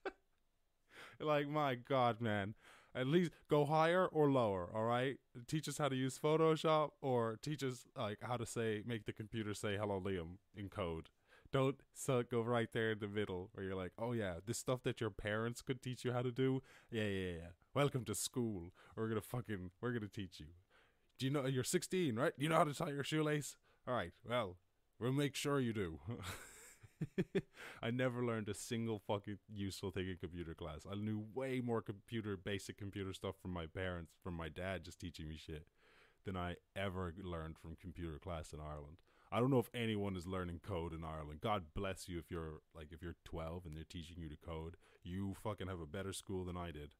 [1.19, 2.55] like my God, man.
[2.95, 5.17] At least go higher or lower, all right?
[5.45, 9.13] Teach us how to use Photoshop or teach us like how to say make the
[9.13, 11.09] computer say hello Liam in code.
[11.51, 14.83] Don't so go right there in the middle where you're like, oh yeah, this stuff
[14.83, 16.61] that your parents could teach you how to do.
[16.91, 17.49] Yeah, yeah, yeah.
[17.73, 18.73] Welcome to school.
[18.95, 20.47] We're gonna fucking we're gonna teach you.
[21.17, 22.33] Do you know you're 16, right?
[22.37, 23.55] You know how to tie your shoelace?
[23.87, 24.11] All right.
[24.27, 24.57] Well,
[24.99, 25.99] we'll make sure you do.
[27.81, 30.81] I never learned a single fucking useful thing in computer class.
[30.89, 34.99] I knew way more computer basic computer stuff from my parents, from my dad just
[34.99, 35.65] teaching me shit
[36.25, 38.97] than I ever learned from computer class in Ireland.
[39.31, 41.41] I don't know if anyone is learning code in Ireland.
[41.41, 44.75] God bless you if you're like if you're 12 and they're teaching you to code.
[45.03, 46.91] You fucking have a better school than I did.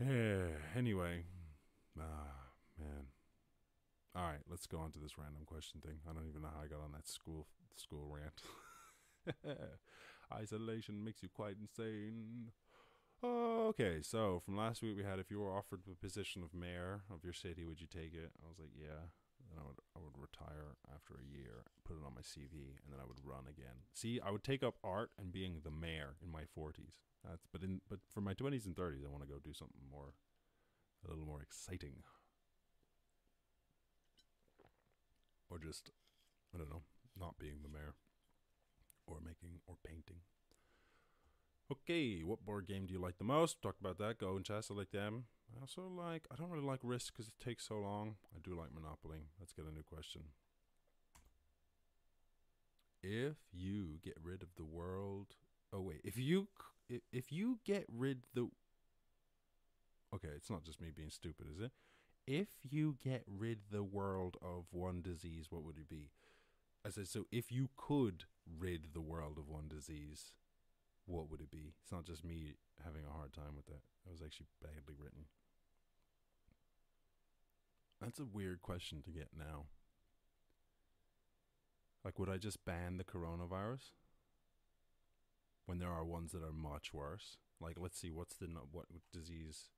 [0.76, 1.24] anyway,
[1.98, 3.06] ah man.
[4.14, 5.98] All right, let's go on to this random question thing.
[6.08, 9.56] I don't even know how I got on that school school rant.
[10.32, 12.52] Isolation makes you quite insane.
[13.24, 17.02] Okay, so from last week we had if you were offered the position of mayor
[17.12, 18.32] of your city, would you take it?
[18.44, 19.06] I was like, yeah.
[19.52, 22.88] Then I would I would retire after a year, put it on my CV, and
[22.88, 23.84] then I would run again.
[23.92, 27.04] See, I would take up art and being the mayor in my forties.
[27.22, 29.84] That's but in but for my twenties and thirties, I want to go do something
[29.92, 30.16] more,
[31.04, 32.00] a little more exciting,
[35.50, 35.90] or just
[36.54, 36.82] I don't know,
[37.18, 37.94] not being the mayor,
[39.06, 40.24] or making or painting.
[41.72, 43.62] Okay, what board game do you like the most?
[43.62, 44.18] Talk about that.
[44.18, 44.68] Go and chess.
[44.70, 45.24] I like them.
[45.56, 48.16] I also like, I don't really like Risk because it takes so long.
[48.36, 49.20] I do like Monopoly.
[49.40, 50.22] Let's get a new question.
[53.02, 55.28] If you get rid of the world,
[55.72, 56.48] oh wait, if you
[57.10, 58.48] if you get rid the
[60.14, 61.72] okay, it's not just me being stupid, is it?
[62.26, 66.10] if you get rid the world of one disease, what would it be?
[66.84, 68.24] I said, so if you could
[68.58, 70.32] rid the world of one disease,
[71.06, 71.74] what would it be?
[71.82, 73.82] It's not just me having a hard time with that.
[74.06, 75.26] It was actually badly written.
[78.00, 79.66] That's a weird question to get now.
[82.04, 83.92] Like, would I just ban the coronavirus
[85.66, 87.36] when there are ones that are much worse?
[87.60, 89.68] Like, let's see, what's the what disease?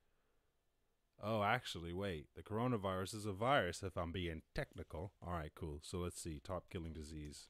[1.23, 2.29] Oh, actually, wait.
[2.35, 3.83] The coronavirus is a virus.
[3.83, 5.81] If I'm being technical, all right, cool.
[5.83, 7.49] So let's see, top killing disease.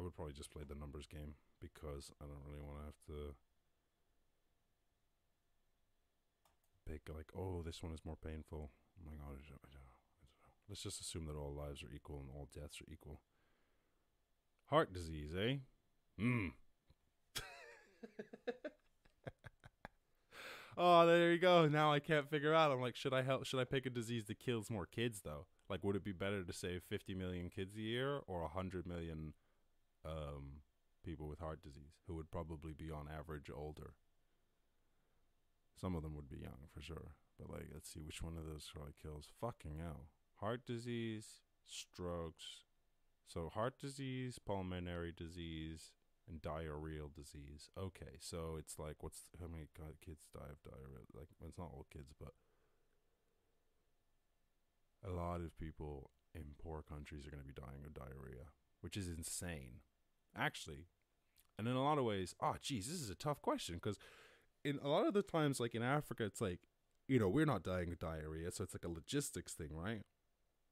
[0.00, 2.96] I would probably just play the numbers game because I don't really want to have
[3.08, 3.34] to
[6.90, 8.70] pick like, oh, this one is more painful.
[8.98, 9.92] Oh my god, I don't, I don't know.
[10.70, 13.20] Let's just assume that all lives are equal and all deaths are equal.
[14.70, 15.56] Heart disease, eh?
[16.18, 16.48] Hmm.
[20.78, 21.68] oh, there you go.
[21.68, 22.72] Now I can't figure out.
[22.72, 23.44] I'm like, should I help?
[23.44, 25.44] Should I pick a disease that kills more kids though?
[25.68, 29.34] Like, would it be better to save 50 million kids a year or 100 million
[30.04, 30.62] um,
[31.04, 33.94] people with heart disease who would probably be on average older?
[35.80, 37.12] Some of them would be young for sure.
[37.38, 39.28] But like, let's see which one of those probably kills.
[39.40, 40.08] Fucking hell.
[40.36, 42.64] Heart disease, strokes.
[43.26, 45.92] So heart disease, pulmonary disease,
[46.28, 47.70] and diarrheal disease.
[47.78, 49.66] Okay, so it's like, what's how many
[50.04, 51.04] kids die of diarrhea?
[51.14, 52.32] Like, it's not all kids, but
[55.06, 58.96] a lot of people in poor countries are going to be dying of diarrhea, which
[58.96, 59.80] is insane,
[60.36, 60.86] actually.
[61.58, 63.98] And in a lot of ways, oh, geez, this is a tough question because
[64.64, 66.60] in a lot of the times, like in Africa, it's like,
[67.08, 70.02] you know, we're not dying of diarrhea, so it's like a logistics thing, right?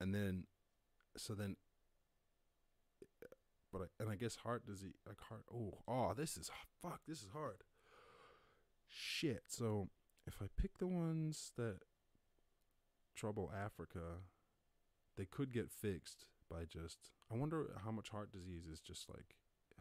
[0.01, 0.44] And then,
[1.16, 1.57] so then,
[3.73, 5.42] but I, and I guess heart disease, like heart.
[5.53, 7.01] Oh, oh, this is fuck.
[7.07, 7.64] This is hard.
[8.88, 9.42] Shit.
[9.49, 9.88] So
[10.27, 11.81] if I pick the ones that
[13.14, 14.23] trouble Africa,
[15.16, 17.11] they could get fixed by just.
[17.31, 19.35] I wonder how much heart disease is just like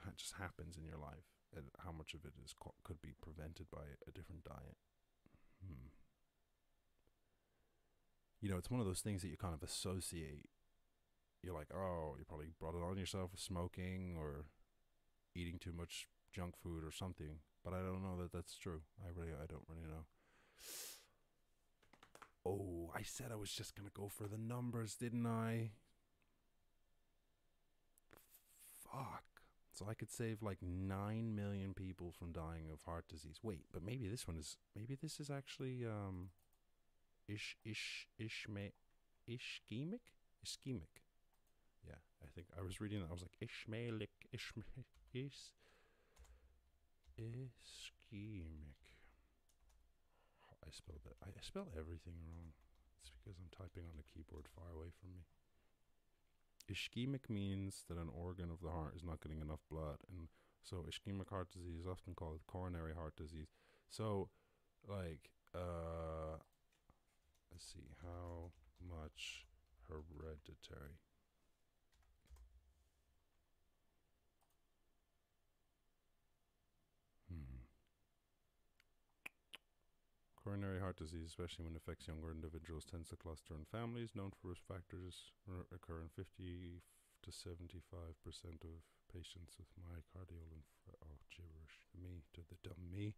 [0.08, 3.13] ha- just happens in your life, and how much of it is co- could be
[3.22, 4.80] prevented by a different diet.
[5.60, 5.91] Hmm.
[8.39, 10.48] You know, it's one of those things that you kind of associate.
[11.43, 14.46] You're like, oh, you probably brought it on yourself with smoking or
[15.36, 17.39] eating too much junk food or something.
[17.63, 18.82] But I don't know that that's true.
[19.04, 20.06] I really, I don't really know.
[22.46, 25.72] Oh, I said I was just gonna go for the numbers, didn't I?
[28.89, 29.37] Fuck.
[29.78, 33.38] So I could save like nine million people from dying of heart disease.
[33.44, 36.30] Wait, but maybe this one is maybe this is actually um
[37.28, 38.72] ish ish ish ishme
[39.30, 40.18] ischemic?
[40.44, 41.06] Ischemic.
[41.86, 43.10] Yeah, I think I was reading that.
[43.10, 44.63] I was like Ishmaelic Ishma
[45.13, 45.54] is
[47.22, 48.82] ischemic.
[50.66, 51.06] I spelled.
[51.22, 52.50] I I spell everything wrong.
[53.00, 55.22] It's because I'm typing on a keyboard far away from me.
[56.72, 60.28] Ischemic means that an organ of the heart is not getting enough blood, and
[60.64, 63.48] so ischemic heart disease is often called coronary heart disease.
[63.90, 64.30] So,
[64.88, 66.38] like, uh,
[67.52, 68.52] let's see, how
[68.82, 69.46] much
[69.88, 71.00] hereditary?
[80.48, 84.16] Coronary heart disease, especially when it affects younger individuals, tends to cluster in families.
[84.16, 85.36] Known for risk factors
[85.76, 86.80] occur in 50
[87.24, 88.80] to 75 percent of
[89.12, 90.96] patients with myocardial infarction.
[91.04, 93.16] Oh, gibberish me, to the dumb me.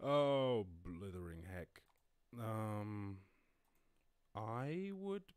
[0.00, 1.82] Oh, blithering heck.
[2.38, 3.18] Um,
[4.36, 5.32] I would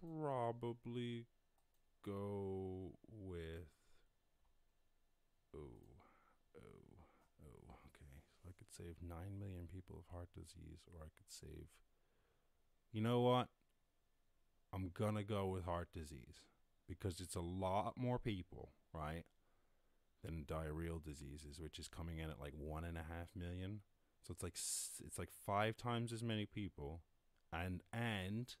[0.00, 1.26] probably
[2.02, 3.68] go with.
[5.54, 5.68] Oh,
[6.56, 7.74] oh.
[7.92, 11.68] Okay, so I could save nine million people of heart disease, or I could save.
[12.92, 13.48] You know what?
[14.72, 16.44] I'm gonna go with heart disease
[16.88, 19.24] because it's a lot more people, right,
[20.24, 23.80] than diarrheal diseases, which is coming in at like one and a half million.
[24.22, 27.02] So it's like it's like five times as many people,
[27.52, 28.54] and and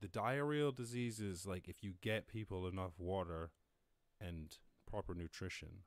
[0.00, 3.50] the diarrheal diseases, like if you get people enough water
[4.20, 4.56] and
[4.90, 5.84] proper nutrition,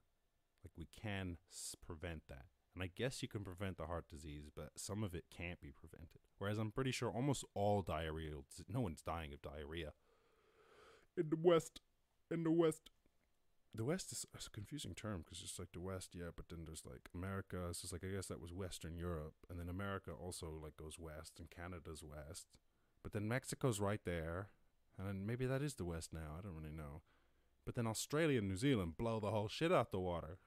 [0.63, 1.37] like we can
[1.85, 2.45] prevent that.
[2.77, 5.71] And I guess you can prevent the heart disease, but some of it can't be
[5.71, 6.21] prevented.
[6.37, 9.93] Whereas I'm pretty sure almost all diarrheal, dis- no one's dying of diarrhea.
[11.17, 11.81] In the West,
[12.29, 12.91] in the West,
[13.73, 16.83] the West is a confusing term because it's like the West, yeah, but then there's
[16.85, 17.65] like America.
[17.67, 20.99] It's just like I guess that was Western Europe, and then America also like goes
[20.99, 22.45] west, and Canada's west,
[23.01, 24.49] but then Mexico's right there,
[24.99, 26.35] and then maybe that is the West now.
[26.37, 27.01] I don't really know,
[27.65, 30.37] but then Australia and New Zealand blow the whole shit out the water,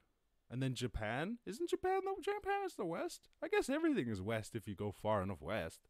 [0.51, 1.37] And then Japan?
[1.45, 3.29] Isn't Japan the Japan is the west?
[3.41, 5.87] I guess everything is west if you go far enough west.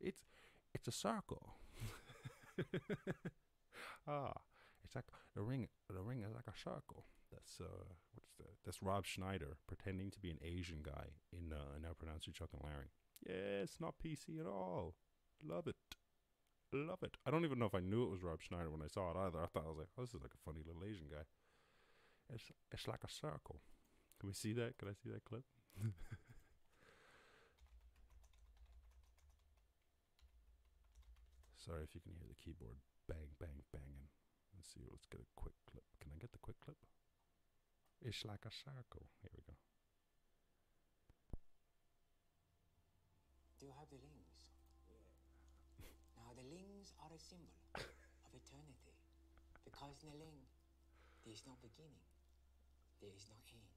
[0.00, 0.22] It's
[0.72, 1.54] it's a circle.
[4.08, 4.34] ah,
[4.84, 5.66] it's like the ring.
[5.92, 7.06] The ring is like a circle.
[7.32, 8.54] That's uh, what's that?
[8.64, 12.50] That's Rob Schneider pretending to be an Asian guy in uh, Now Pronounce You Chuck
[12.52, 12.90] and Larry.
[13.26, 14.94] Yeah, it's not PC at all.
[15.44, 15.76] Love it.
[16.72, 17.16] Love it.
[17.26, 19.16] I don't even know if I knew it was Rob Schneider when I saw it
[19.16, 19.38] either.
[19.38, 21.24] I thought I was like, oh, this is like a funny little Asian guy.
[22.32, 23.60] It's it's like a circle.
[24.24, 24.80] Can we see that?
[24.80, 25.44] Can I see that clip?
[31.60, 34.08] Sorry if you can hear the keyboard bang, bang, banging.
[34.56, 34.80] Let's see.
[34.88, 35.84] Let's get a quick clip.
[36.00, 36.80] Can I get the quick clip?
[38.00, 39.12] It's like a circle.
[39.20, 39.60] Here we go.
[43.60, 44.48] Do you have the lings?
[46.16, 48.96] now the lings are a symbol of eternity.
[49.68, 50.48] Because in the ling,
[51.28, 52.08] there is no beginning.
[53.04, 53.73] There is no end.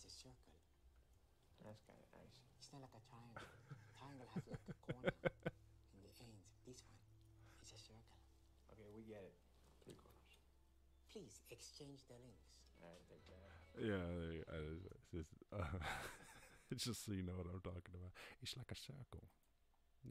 [0.00, 0.56] Because it's a circle.
[1.60, 2.40] That's kind of nice.
[2.56, 3.44] It's not like a triangle.
[4.00, 5.12] triangle has like a corner
[5.92, 6.48] in the ends.
[6.64, 6.96] This one
[7.60, 8.16] is a circle.
[8.72, 9.36] Okay, we get it.
[9.84, 10.40] Three corners.
[11.12, 12.64] Please exchange the links.
[12.80, 13.52] All right, take that.
[13.76, 15.76] Yeah, there you- uh, it's just, uh,
[16.72, 18.16] it's just so you know what I'm talking about.
[18.40, 19.28] It's like a circle.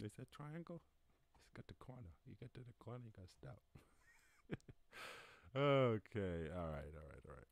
[0.06, 0.86] Is that triangle?
[1.42, 2.14] It's got the corner.
[2.30, 3.62] You get to the corner, you got to stop.
[5.58, 7.50] okay, all right, all right, all right.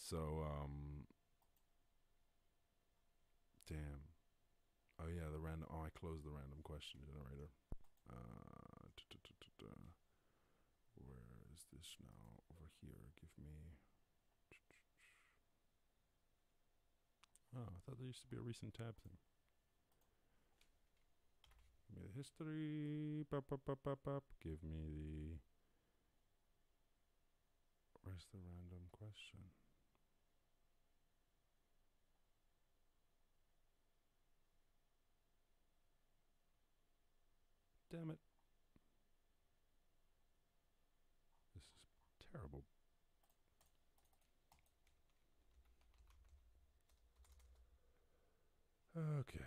[0.00, 1.04] So, um,
[3.72, 4.04] damn.
[5.00, 5.66] Oh yeah, the random.
[5.72, 7.48] Oh, I closed the random question generator.
[8.06, 8.72] Uh,
[11.00, 12.42] where is this now?
[12.52, 13.08] Over here.
[13.16, 13.78] Give me.
[17.56, 19.16] Oh, I thought there used to be a recent tab thing.
[21.88, 23.24] Give me the history.
[23.30, 24.24] Bup, bup, bup, bup, bup.
[24.42, 25.40] Give me the.
[28.04, 29.52] Where's the random question?
[37.92, 38.16] Damn it.
[41.52, 41.62] This
[42.20, 42.64] is terrible.
[48.96, 49.44] Okay,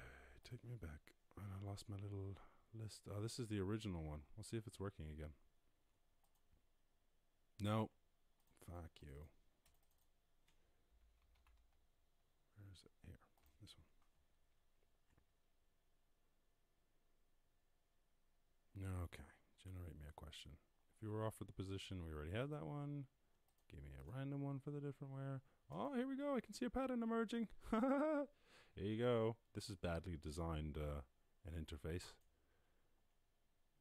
[0.47, 0.89] take me back.
[1.37, 2.37] And I lost my little
[2.79, 3.01] list.
[3.09, 4.19] Oh, this is the original one.
[4.37, 5.33] We'll see if it's working again.
[7.59, 7.89] No.
[8.67, 9.25] Fuck you.
[12.57, 12.91] Where is it?
[13.07, 13.17] Here.
[13.61, 13.85] This one.
[19.05, 19.25] Okay.
[19.63, 20.57] Generate me a question.
[20.95, 23.05] If you were offered the position, we already had that one.
[23.69, 25.41] Give me a random one for the different wear.
[25.71, 26.35] Oh, here we go.
[26.35, 27.47] I can see a pattern emerging.
[28.75, 29.37] Here you go.
[29.53, 31.01] This is badly designed uh,
[31.47, 32.11] an interface.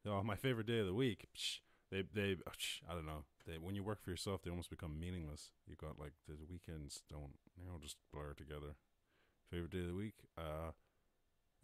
[0.07, 1.27] Oh, my favorite day of the week.
[1.35, 1.59] Psh,
[1.91, 3.25] they they oh, psh, I don't know.
[3.45, 5.51] They when you work for yourself, they almost become meaningless.
[5.67, 8.77] You got like the weekends don't you know just blur together.
[9.51, 10.15] Favorite day of the week.
[10.37, 10.71] Uh,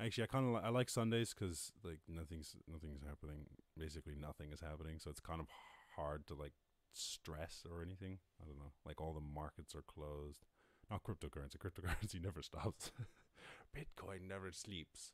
[0.03, 3.45] actually, I kind of li- I like Sundays because like nothing's nothing's happening.
[3.77, 5.47] Basically, nothing is happening, so it's kind of
[5.95, 6.53] hard to like
[6.93, 8.19] stress or anything.
[8.41, 8.73] I don't know.
[8.85, 10.45] Like all the markets are closed.
[10.89, 11.57] Not cryptocurrency.
[11.63, 12.91] Cryptocurrency never stops.
[13.75, 15.13] Bitcoin never sleeps.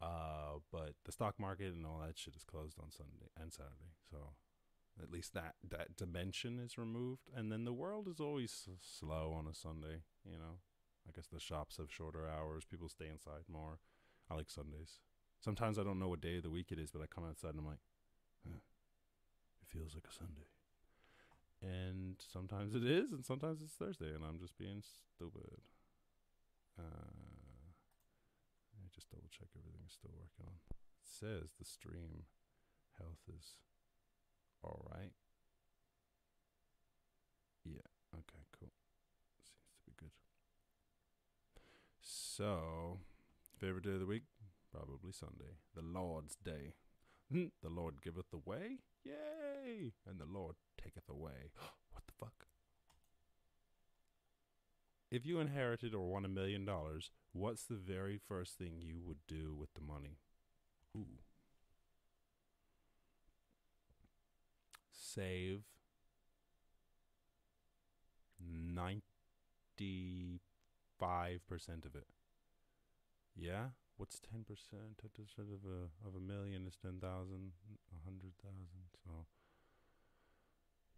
[0.00, 3.92] Uh, but the stock market and all that shit is closed on Sunday and Saturday.
[4.10, 4.34] So
[5.02, 9.46] at least that that dimension is removed, and then the world is always slow on
[9.46, 10.02] a Sunday.
[10.24, 10.58] You know,
[11.08, 12.64] I guess the shops have shorter hours.
[12.64, 13.78] People stay inside more.
[14.30, 15.00] I like Sundays.
[15.40, 17.50] Sometimes I don't know what day of the week it is, but I come outside
[17.50, 17.82] and I'm like,
[18.46, 18.60] huh,
[19.62, 20.46] it feels like a Sunday.
[21.62, 25.60] And sometimes it is, and sometimes it's Thursday, and I'm just being stupid.
[26.78, 27.64] Uh,
[28.72, 30.56] let me just double check everything is still working on.
[30.70, 32.24] It says the stream
[32.96, 33.56] health is
[34.62, 35.12] all right.
[37.64, 37.88] Yeah.
[38.14, 38.44] Okay.
[38.58, 38.72] Cool.
[39.44, 40.12] Seems to be good.
[42.00, 43.00] So,
[43.60, 44.22] favorite day of the week?
[44.72, 46.74] Probably Sunday, the Lord's day.
[47.30, 51.50] Hmm, the Lord giveth the way, yay, and the Lord taketh away.
[51.92, 52.46] what the fuck?
[55.10, 59.18] If you inherited or won a million dollars, what's the very first thing you would
[59.28, 60.18] do with the money?
[60.96, 61.18] Ooh.
[64.92, 65.64] Save
[68.40, 70.38] 95%
[71.84, 72.06] of it.
[73.36, 73.68] Yeah?
[73.96, 74.46] What's 10%?
[74.46, 74.56] 10%
[75.38, 78.32] of a, of a million is 10,000, a 100,000.
[79.04, 79.10] So,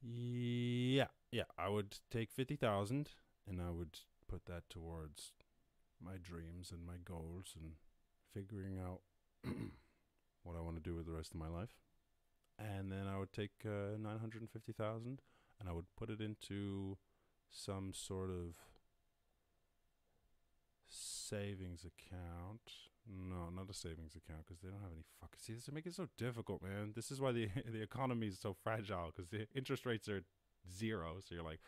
[0.02, 3.10] yeah, yeah, I would take 50,000
[3.48, 5.32] and I would put that towards
[6.00, 7.72] my dreams and my goals and
[8.32, 9.00] figuring out
[10.42, 11.74] what I want to do with the rest of my life.
[12.58, 15.20] And then I would take uh, 950,000
[15.60, 16.98] and I would put it into
[17.50, 18.54] some sort of
[20.92, 22.60] savings account.
[23.08, 25.34] No, not a savings account because they don't have any fuck.
[25.38, 26.92] See, this is making it so difficult, man.
[26.94, 30.22] This is why the the economy is so fragile because the interest rates are
[30.70, 31.16] zero.
[31.20, 31.60] So you're like,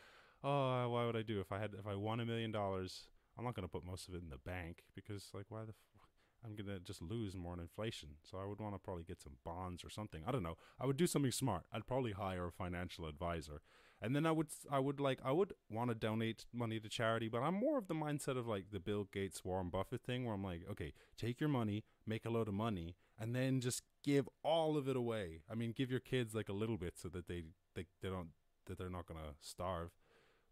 [0.45, 3.09] oh, uh, why would I do if I had if I won a million dollars?
[3.37, 6.09] I'm not gonna put most of it in the bank because like why the f-
[6.45, 8.11] I'm gonna just lose more in inflation.
[8.23, 10.23] So I would want to probably get some bonds or something.
[10.27, 10.57] I don't know.
[10.79, 11.65] I would do something smart.
[11.73, 13.61] I'd probably hire a financial advisor,
[14.05, 17.29] and then I would I would like I would want to donate money to charity.
[17.29, 20.35] But I'm more of the mindset of like the Bill Gates Warren Buffett thing, where
[20.35, 24.29] I'm like, okay, take your money, make a load of money, and then just give
[24.43, 25.41] all of it away.
[25.51, 27.45] I mean, give your kids like a little bit so that they
[27.75, 28.29] they, they don't
[28.67, 29.91] that they're not gonna starve,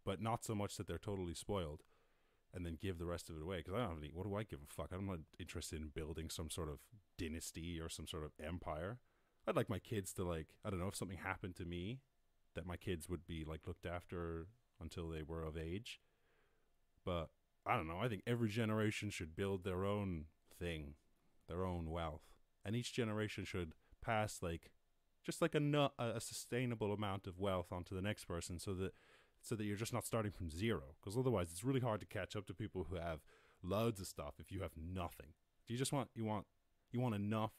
[0.03, 1.83] but not so much that they're totally spoiled
[2.55, 4.11] and then give the rest of it away because I don't have any.
[4.11, 4.89] What do I give a fuck?
[4.91, 6.79] I'm not interested in building some sort of
[7.19, 8.97] dynasty or some sort of empire.
[9.47, 11.99] I'd like my kids to like I don't know if something happened to me,
[12.55, 14.47] that my kids would be like looked after
[14.81, 15.99] until they were of age.
[17.05, 17.29] But
[17.65, 17.99] I don't know.
[18.01, 20.25] I think every generation should build their own
[20.59, 20.95] thing,
[21.47, 22.23] their own wealth,
[22.65, 23.73] and each generation should
[24.03, 24.71] pass like
[25.25, 28.93] just like a a sustainable amount of wealth onto the next person, so that
[29.41, 30.95] so that you're just not starting from zero.
[30.99, 33.19] Because otherwise, it's really hard to catch up to people who have
[33.61, 35.33] loads of stuff if you have nothing.
[35.67, 36.45] You just want you want
[36.91, 37.53] you want enough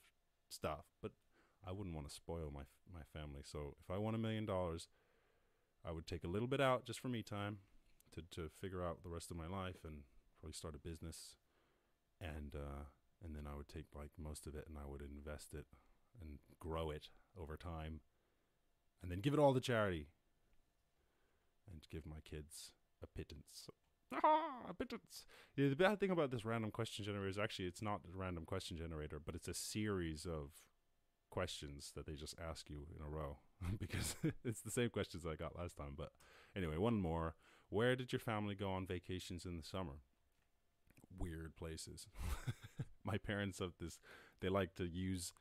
[0.48, 1.12] stuff, but
[1.66, 2.62] I wouldn't want to spoil my
[2.92, 3.42] my family.
[3.44, 4.88] So if I won a million dollars,
[5.84, 7.58] I would take a little bit out just for me time
[8.12, 10.02] to to figure out the rest of my life and
[10.40, 11.36] probably start a business,
[12.20, 12.84] and uh,
[13.24, 15.66] and then I would take like most of it and I would invest it
[16.20, 17.08] and grow it
[17.40, 18.00] over time,
[19.02, 20.06] and then give it all to charity
[21.70, 23.68] and give my kids a pittance.
[24.12, 25.24] Ah, a pittance.
[25.56, 28.44] Yeah, the bad thing about this random question generator is actually it's not a random
[28.44, 30.50] question generator, but it's a series of
[31.34, 33.38] questions that they just ask you in a row
[33.80, 34.14] because
[34.44, 35.94] it's the same questions I got last time.
[35.96, 36.12] But
[36.56, 37.34] anyway, one more.
[37.70, 39.98] Where did your family go on vacations in the summer?
[41.18, 42.06] Weird places.
[43.04, 43.98] my parents have this
[44.40, 45.32] they like to use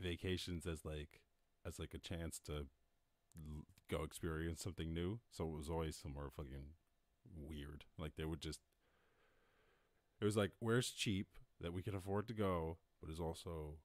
[0.00, 1.20] vacations as like
[1.66, 2.66] as like a chance to
[3.90, 5.20] go experience something new.
[5.30, 6.72] So it was always somewhere fucking
[7.36, 7.84] weird.
[7.98, 8.60] Like they would just
[10.22, 13.76] it was like where's cheap that we could afford to go, but is also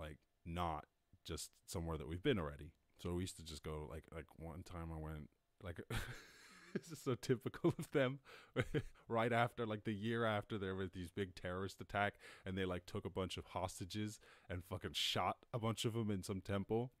[0.00, 0.86] like not
[1.26, 2.72] just somewhere that we've been already.
[3.02, 5.28] So we used to just go like like one time I went
[5.62, 5.80] like
[6.74, 8.20] this is so typical of them.
[9.08, 12.14] right after like the year after there was these big terrorist attack
[12.46, 16.10] and they like took a bunch of hostages and fucking shot a bunch of them
[16.10, 16.92] in some temple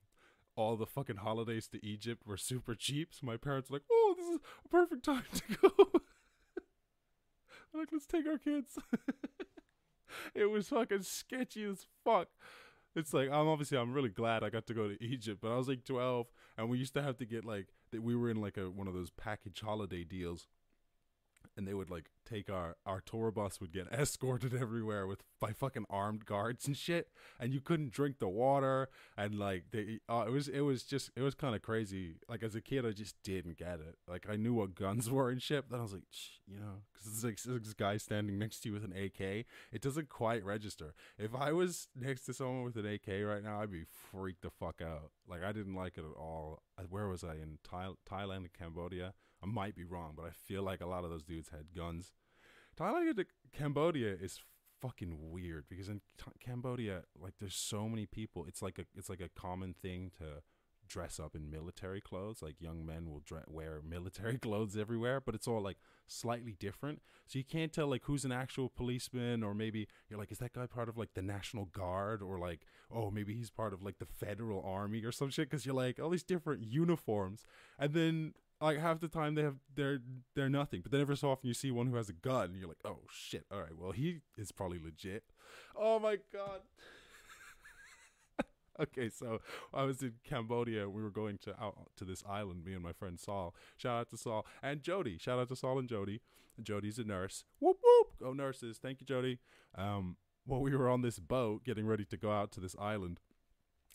[0.56, 3.14] all the fucking holidays to Egypt were super cheap.
[3.14, 5.70] So my parents were like, "Oh, this is a perfect time to go."
[7.74, 8.78] like, let's take our kids.
[10.34, 12.28] it was fucking sketchy as fuck.
[12.96, 15.56] It's like I'm obviously I'm really glad I got to go to Egypt, but I
[15.56, 16.26] was like 12,
[16.58, 18.02] and we used to have to get like that.
[18.02, 20.46] We were in like a one of those package holiday deals,
[21.56, 25.52] and they would like take our our tour bus would get escorted everywhere with by
[25.52, 30.24] fucking armed guards and shit and you couldn't drink the water and like they uh,
[30.26, 32.16] it was it was just it was kind of crazy.
[32.28, 33.96] Like as a kid i just didn't get it.
[34.08, 36.02] Like i knew what guns were and shit then i was like
[36.46, 39.80] you know because it's like this guy standing next to you with an ak it
[39.80, 40.94] doesn't quite register.
[41.18, 44.50] If i was next to someone with an ak right now i'd be freaked the
[44.50, 45.10] fuck out.
[45.28, 46.62] Like i didn't like it at all.
[46.78, 47.34] Uh, where was i?
[47.34, 51.04] In Thai- thailand and cambodia I might be wrong, but I feel like a lot
[51.04, 52.12] of those dudes had guns.
[52.78, 54.40] Thailand to Cambodia is
[54.80, 58.44] fucking weird because in T- Cambodia, like, there's so many people.
[58.46, 60.42] It's like a it's like a common thing to
[60.90, 62.42] dress up in military clothes.
[62.42, 67.00] Like young men will dre- wear military clothes everywhere, but it's all like slightly different.
[67.26, 70.52] So you can't tell like who's an actual policeman, or maybe you're like, is that
[70.52, 73.98] guy part of like the National Guard, or like, oh, maybe he's part of like
[73.98, 75.48] the Federal Army or some shit?
[75.48, 77.46] Because you're like all these different uniforms,
[77.78, 80.00] and then like half the time they have they're
[80.34, 80.80] they're nothing.
[80.82, 82.84] But then every so often you see one who has a gun, and you're like,
[82.84, 85.24] oh shit, all right, well he is probably legit.
[85.76, 86.60] Oh my god.
[88.80, 89.40] okay, so
[89.72, 90.88] I was in Cambodia.
[90.88, 92.64] We were going to out to this island.
[92.64, 93.54] Me and my friend Saul.
[93.76, 95.18] Shout out to Saul and Jody.
[95.18, 96.20] Shout out to Saul and Jody.
[96.62, 97.44] Jody's a nurse.
[97.58, 98.08] Whoop whoop.
[98.18, 98.78] Go nurses.
[98.78, 99.38] Thank you, Jody.
[99.76, 103.20] Um, well, we were on this boat getting ready to go out to this island.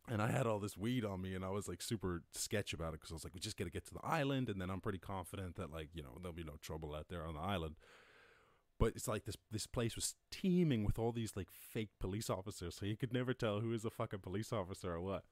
[0.08, 2.90] And I had all this weed on me, and I was like super sketch about
[2.90, 4.70] it because I was like, we just got to get to the island, and then
[4.70, 7.42] I'm pretty confident that like you know there'll be no trouble out there on the
[7.42, 7.76] island.
[8.78, 12.76] But it's like this this place was teeming with all these like fake police officers
[12.76, 15.24] so you could never tell who is a fucking police officer or what.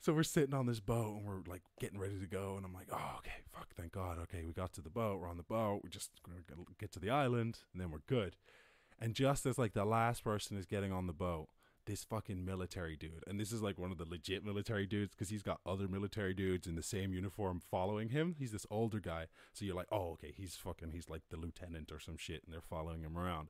[0.00, 2.72] So we're sitting on this boat and we're like getting ready to go and i'm
[2.72, 5.42] like oh okay fuck thank god okay we got to the boat we're on the
[5.42, 6.38] boat we're just gonna
[6.78, 8.36] get to the island and then we're good.
[9.00, 11.48] And just as like the last person is getting on the boat
[11.88, 15.30] this fucking military dude, and this is like one of the legit military dudes because
[15.30, 18.36] he's got other military dudes in the same uniform following him.
[18.38, 21.90] He's this older guy, so you're like, oh, okay, he's fucking, he's like the lieutenant
[21.90, 23.48] or some shit, and they're following him around.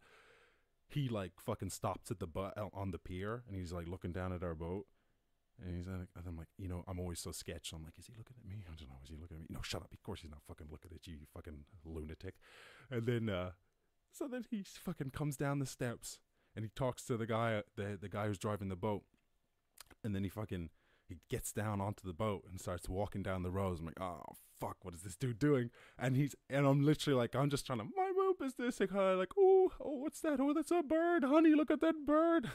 [0.88, 4.32] He like fucking stops at the bu- on the pier, and he's like looking down
[4.32, 4.86] at our boat,
[5.60, 7.72] and he's like, and I'm like, you know, I'm always so sketched.
[7.72, 8.64] I'm like, is he looking at me?
[8.66, 9.00] I don't know.
[9.02, 9.46] Is he looking at me?
[9.50, 9.92] No, shut up.
[9.92, 12.36] Of course he's not fucking looking at you, you fucking lunatic.
[12.88, 13.50] And then, uh,
[14.12, 16.20] so then he fucking comes down the steps
[16.58, 19.04] and he talks to the guy, the the guy who's driving the boat,
[20.02, 20.70] and then he fucking
[21.08, 23.78] he gets down onto the boat and starts walking down the rows.
[23.78, 24.24] I'm like, oh
[24.60, 25.70] fuck, what is this dude doing?
[25.96, 28.92] And he's and I'm literally like, I'm just trying to, my rope is this, like,
[28.92, 30.40] uh, like, oh, oh, what's that?
[30.40, 31.54] Oh, that's a bird, honey.
[31.54, 32.50] Look at that bird.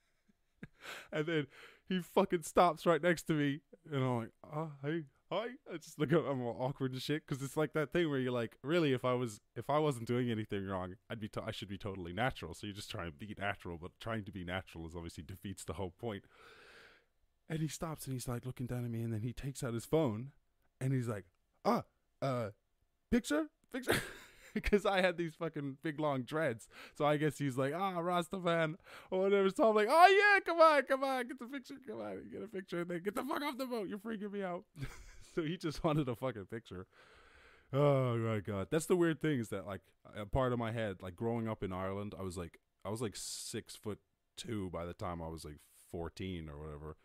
[1.12, 1.46] and then
[1.86, 3.60] he fucking stops right next to me,
[3.92, 5.02] and I'm like, oh, hey,
[5.32, 5.46] hi.
[5.72, 8.18] I just look at, I'm all awkward and shit because it's like that thing where
[8.18, 11.42] you're like, really, if I was, if I wasn't doing anything wrong, I'd be, to-
[11.42, 12.54] I should be totally natural.
[12.54, 15.64] So you're just trying to be natural, but trying to be natural is obviously defeats
[15.64, 16.24] the whole point.
[17.48, 19.74] And he stops and he's like looking down at me, and then he takes out
[19.74, 20.30] his phone,
[20.80, 21.24] and he's like,
[21.64, 21.82] ah,
[22.20, 22.50] uh,
[23.10, 24.00] picture, picture.
[24.54, 26.68] because I had these fucking big long dreads.
[26.94, 28.76] So I guess he's like, ah, Rastaman
[29.10, 29.50] or whatever.
[29.50, 32.42] So I'm like, oh yeah, come on, come on, get the picture, come on, get
[32.42, 33.88] a picture, and then get the fuck off the boat.
[33.88, 34.64] You're freaking me out.
[35.34, 36.86] so he just wanted a fucking picture.
[37.72, 39.80] Oh my god, that's the weird thing is that like
[40.16, 43.00] a part of my head, like growing up in Ireland, I was like, I was
[43.00, 43.98] like six foot
[44.36, 45.58] two by the time I was like
[45.90, 46.96] fourteen or whatever,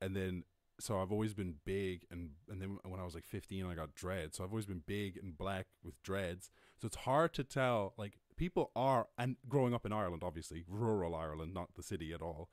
[0.00, 0.44] and then
[0.80, 3.94] so I've always been big and and then when I was like 15 I got
[3.94, 4.36] dreads.
[4.36, 6.50] So I've always been big and black with dreads.
[6.80, 11.14] So it's hard to tell like people are and growing up in Ireland obviously, rural
[11.14, 12.48] Ireland, not the city at all.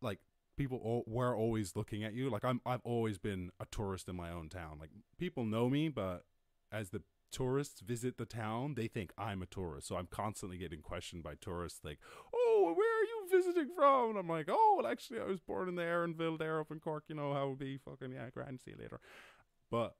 [0.00, 0.20] Like
[0.56, 2.30] people all, were always looking at you.
[2.30, 4.78] Like I'm I've always been a tourist in my own town.
[4.80, 6.24] Like people know me but
[6.70, 9.88] as the tourists visit the town, they think I'm a tourist.
[9.88, 11.98] So I'm constantly getting questioned by tourists like,
[12.32, 15.68] "Oh, where are you visiting from?" And I'm like, "Oh, well, actually, I was born
[15.68, 17.04] in the Erinville there up in Cork.
[17.08, 17.78] You know how it be.
[17.78, 18.60] Fucking yeah, grand.
[18.60, 19.00] See you later."
[19.70, 19.96] But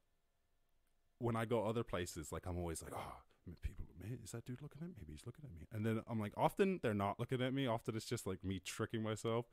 [1.17, 3.85] when I go other places, like I'm always like, "Oh, people,
[4.23, 4.93] is that dude looking at me?
[4.99, 7.65] Maybe he's looking at me." And then I'm like, often they're not looking at me.
[7.65, 9.45] Often it's just like me tricking myself.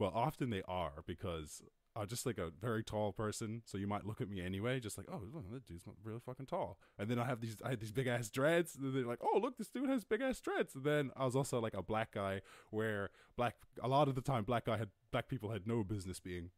[0.00, 1.62] But often they are because
[1.94, 4.96] I'm just like a very tall person, so you might look at me anyway, just
[4.96, 6.78] like, oh, look, that dude's not really fucking tall.
[6.98, 8.76] And then I have these, I had these big ass dreads.
[8.76, 10.74] And they're like, oh, look, this dude has big ass dreads.
[10.74, 12.40] And then I was also like a black guy,
[12.70, 16.18] where black, a lot of the time, black guy had black people had no business
[16.18, 16.48] being.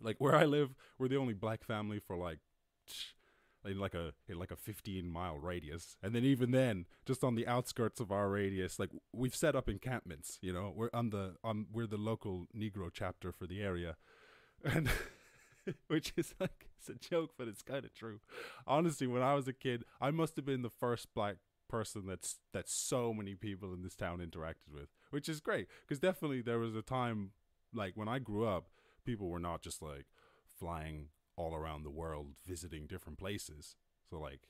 [0.00, 2.38] Like where I live, we're the only black family for like,
[3.64, 5.96] in like a in like a 15 mile radius.
[6.02, 9.68] And then even then just on the outskirts of our radius like we've set up
[9.68, 10.72] encampments you know?
[10.74, 13.96] We're on the on we're the local negro chapter for the area.
[14.64, 14.88] And
[15.88, 18.20] which is like it's a joke, but it's kind of true.
[18.66, 21.36] Honestly, when I was a kid, I must have been the first black
[21.68, 25.68] person that's that so many people in this town interacted with, which is great.
[25.82, 27.30] Because definitely there was a time
[27.72, 28.68] like when I grew up,
[29.04, 30.06] people were not just like
[30.58, 33.76] flying all around the world visiting different places.
[34.08, 34.48] So like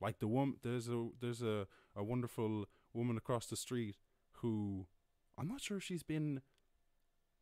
[0.00, 3.96] like the woman there's a there's a a wonderful woman across the street
[4.38, 4.86] who
[5.38, 6.40] I'm not sure if she's been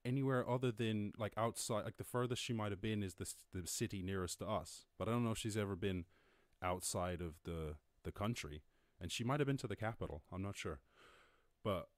[0.05, 3.67] anywhere other than like outside like the furthest she might have been is the the
[3.67, 4.87] city nearest to us.
[4.99, 6.05] But i don't know if she's ever been
[6.63, 8.63] outside of the the country.
[9.01, 10.23] And she might have been to the capital.
[10.33, 10.79] I'm not sure.
[11.65, 11.89] But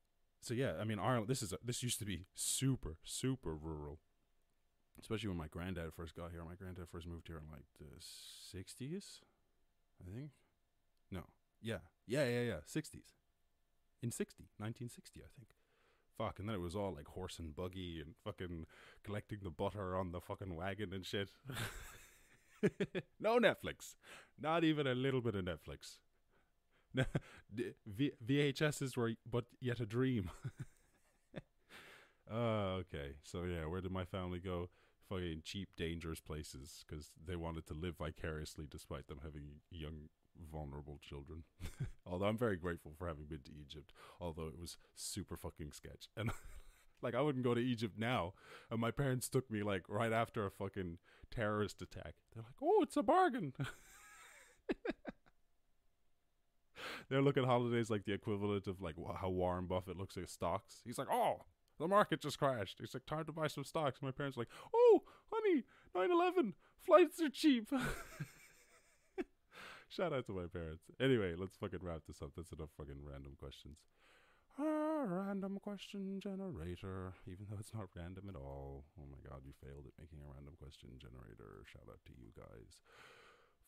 [0.45, 3.99] so yeah i mean ireland this is a, this used to be super super rural
[5.05, 6.43] especially when my granddad first got here.
[6.49, 9.21] My granddad first moved here in like the 60s
[10.01, 10.31] i think.
[11.11, 11.25] No.
[11.61, 11.81] Yeah.
[12.07, 12.61] Yeah yeah yeah.
[12.67, 13.13] 60s
[14.03, 15.49] in 60 1960 i think.
[16.17, 18.65] Fuck and then it was all like horse and buggy and fucking
[19.05, 21.29] collecting the butter on the fucking wagon and shit.
[23.21, 23.95] No netflix.
[24.41, 25.99] Not even a little bit of netflix.
[27.53, 30.31] V- vhs's were but yet a dream.
[32.31, 32.35] Uh,
[32.81, 33.17] okay.
[33.23, 34.71] So yeah where did my family go
[35.09, 40.09] fucking cheap dangerous places because they wanted to live vicariously despite them having young
[40.51, 41.45] vulnerable children.
[42.07, 46.09] although I'm very grateful for having been to Egypt, although it was super fucking sketch.
[46.17, 46.31] And
[47.03, 48.35] like I wouldn't go to Egypt now.
[48.71, 50.99] And my parents took me like right after a fucking
[51.31, 52.15] terrorist attack.
[52.33, 53.53] They're like, "Oh, it's a bargain."
[57.09, 60.81] They're looking holidays like the equivalent of like how Warren Buffett looks at stocks.
[60.85, 61.43] He's like, "Oh,
[61.79, 64.51] the market just crashed." He's like, "Time to buy some stocks." My parents are like,
[64.75, 65.03] "Oh,
[65.33, 65.65] honey,
[65.95, 67.71] 9/11 flights are cheap."
[69.89, 70.91] Shout out to my parents.
[71.01, 72.33] Anyway, let's fucking wrap this up.
[72.37, 73.79] That's enough fucking random questions.
[74.59, 77.15] Ah, random question generator.
[77.27, 78.85] Even though it's not random at all.
[78.99, 81.63] Oh my god, you failed at making a random question generator.
[81.67, 82.81] Shout out to you guys.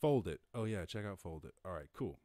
[0.02, 0.38] Foldit.
[0.54, 1.54] Oh yeah, check out Foldit.
[1.64, 2.18] All right, cool.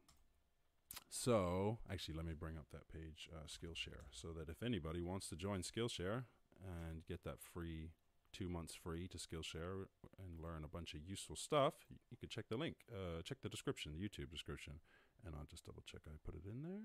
[1.08, 5.28] So, actually, let me bring up that page, uh, Skillshare, so that if anybody wants
[5.28, 6.24] to join Skillshare
[6.62, 7.90] and get that free
[8.32, 9.84] two months free to Skillshare
[10.18, 13.38] and learn a bunch of useful stuff, y- you can check the link, uh, check
[13.42, 14.80] the description, the YouTube description,
[15.24, 16.80] and I'll just double check I put it in there.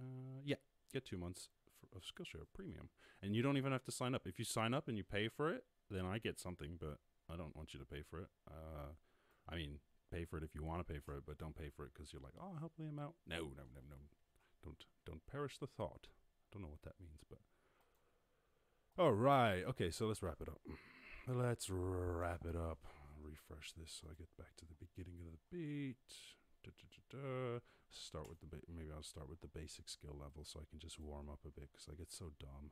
[0.00, 0.56] Uh, yeah,
[0.92, 1.48] get two months
[1.82, 2.90] f- of Skillshare Premium,
[3.22, 4.26] and you don't even have to sign up.
[4.26, 6.98] If you sign up and you pay for it, then I get something, but
[7.32, 8.28] I don't want you to pay for it.
[8.46, 8.92] Uh,
[9.48, 9.78] I mean,
[10.10, 11.92] pay for it if you want to pay for it, but don't pay for it
[11.94, 13.14] because you're like, oh, I'll help them out.
[13.26, 13.96] No, no, no, no.
[14.62, 16.08] Don't don't perish the thought.
[16.08, 17.38] I don't know what that means, but
[18.96, 19.64] all right.
[19.66, 20.60] Okay, so let's wrap it up.
[21.26, 22.78] Let's wrap it up.
[23.20, 25.96] Refresh this so I get back to the beginning of the beat.
[26.62, 27.58] Da, da, da.
[27.90, 31.00] Start with the maybe I'll start with the basic skill level so I can just
[31.00, 32.70] warm up a bit because I get so dumb.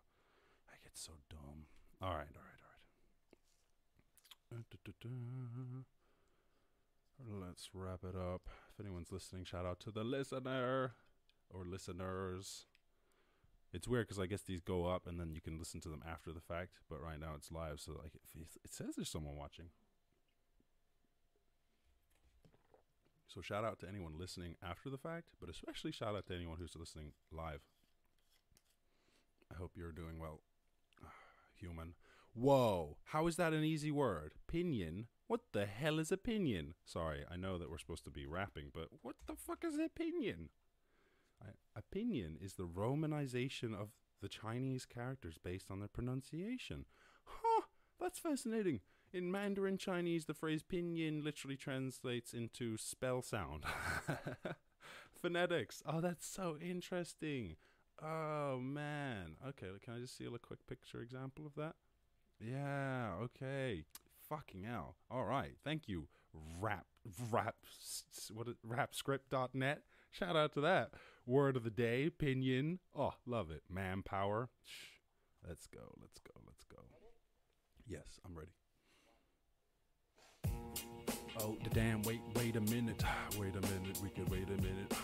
[0.68, 1.66] I get so dumb.
[2.01, 2.72] All right, all right, all
[4.53, 5.93] right.
[7.18, 8.42] Let's wrap it up.
[8.72, 10.92] If anyone's listening, shout out to the listener
[11.50, 12.66] or listeners.
[13.72, 16.02] It's weird because I guess these go up and then you can listen to them
[16.06, 19.66] after the fact, but right now it's live, so like it says there's someone watching.
[23.32, 26.58] So shout out to anyone listening after the fact, but especially shout out to anyone
[26.58, 27.62] who's listening live.
[29.50, 30.40] I hope you're doing well,
[31.58, 31.94] human.
[32.35, 34.33] Whoa, how is that an easy word?
[34.47, 35.09] Pinion?
[35.26, 36.74] What the hell is opinion?
[36.85, 40.49] Sorry, I know that we're supposed to be rapping, but what the fuck is opinion?
[41.43, 43.91] I, opinion is the romanization of
[44.22, 46.87] the Chinese characters based on their pronunciation.
[47.24, 47.62] Huh,
[48.01, 48.80] that's fascinating.
[49.12, 53.64] In Mandarin Chinese, the phrase pinyin literally translates into spell sound.
[55.22, 55.83] Phonetics.
[55.85, 57.57] Oh, that's so interesting.
[58.03, 59.37] Oh, man.
[59.47, 61.74] Okay, can I just see a quick picture example of that?
[62.43, 63.84] Yeah, okay.
[64.28, 64.97] Fucking hell.
[65.11, 65.53] All right.
[65.64, 66.09] Thank you.
[66.61, 66.86] Rap,
[67.30, 67.57] rap,
[68.32, 69.82] what rapscript.net.
[70.11, 70.93] Shout out to that.
[71.26, 72.78] Word of the day, pinion.
[72.97, 73.62] Oh, love it.
[73.70, 74.49] Manpower.
[74.64, 74.93] Shh.
[75.47, 75.95] Let's go.
[76.01, 76.32] Let's go.
[76.47, 76.78] Let's go.
[77.86, 78.53] Yes, I'm ready.
[81.40, 83.03] Oh, the damn, wait, wait a minute.
[83.38, 84.95] Wait a minute, we could wait a minute.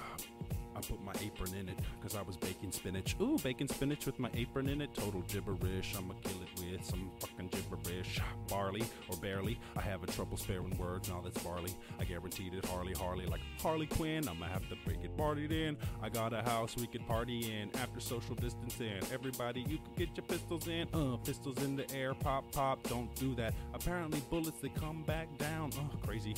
[0.79, 3.17] I put my apron in it because I was baking spinach.
[3.21, 4.95] Ooh, baking spinach with my apron in it.
[4.95, 5.97] Total gibberish.
[5.97, 8.21] I'ma kill it with some fucking gibberish.
[8.49, 9.59] Barley or barely.
[9.77, 11.09] I have a trouble sparing words.
[11.09, 11.73] Now that's barley.
[11.99, 12.65] I guaranteed it.
[12.67, 14.29] Harley, Harley, like Harley Quinn.
[14.29, 15.77] I'ma have to break it partied in.
[16.01, 19.01] I got a house we could party in after social distancing.
[19.13, 20.87] Everybody, you could get your pistols in.
[20.95, 22.15] Uh, pistols in the air.
[22.15, 22.83] Pop, pop.
[22.89, 23.53] Don't do that.
[23.75, 25.73] Apparently, bullets they come back down.
[25.73, 26.35] Uh, crazy.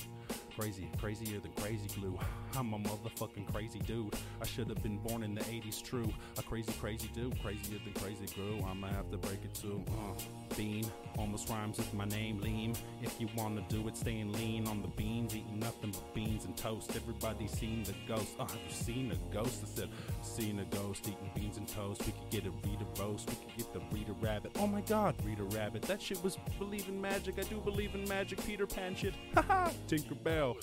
[0.56, 2.18] Crazy, crazier than crazy glue.
[2.56, 4.14] I'm a motherfucking crazy dude.
[4.42, 6.12] I should have been born in the 80s, true.
[6.38, 8.64] A crazy, crazy dude, crazier than crazy glue.
[8.66, 9.82] I'ma have to break it too.
[9.88, 10.20] Uh,
[10.56, 10.84] bean,
[11.16, 12.74] almost rhymes with my name, lean.
[13.02, 16.56] If you wanna do it, staying lean on the beans, eating nothing but beans and
[16.56, 16.94] toast.
[16.96, 18.34] Everybody seen the ghost.
[18.38, 19.62] Uh, have you seen a ghost?
[19.64, 19.88] I said,
[20.22, 22.04] seen a ghost eating beans and toast.
[22.04, 23.28] We could get a Rita roast.
[23.30, 24.52] We could get the Rita rabbit.
[24.58, 25.82] Oh my god, Rita rabbit.
[25.82, 27.38] That shit was believe in magic.
[27.38, 28.44] I do believe in magic.
[28.44, 29.14] Peter Pan shit.
[29.34, 29.70] Haha,
[30.24, 30.56] Tinkerbell.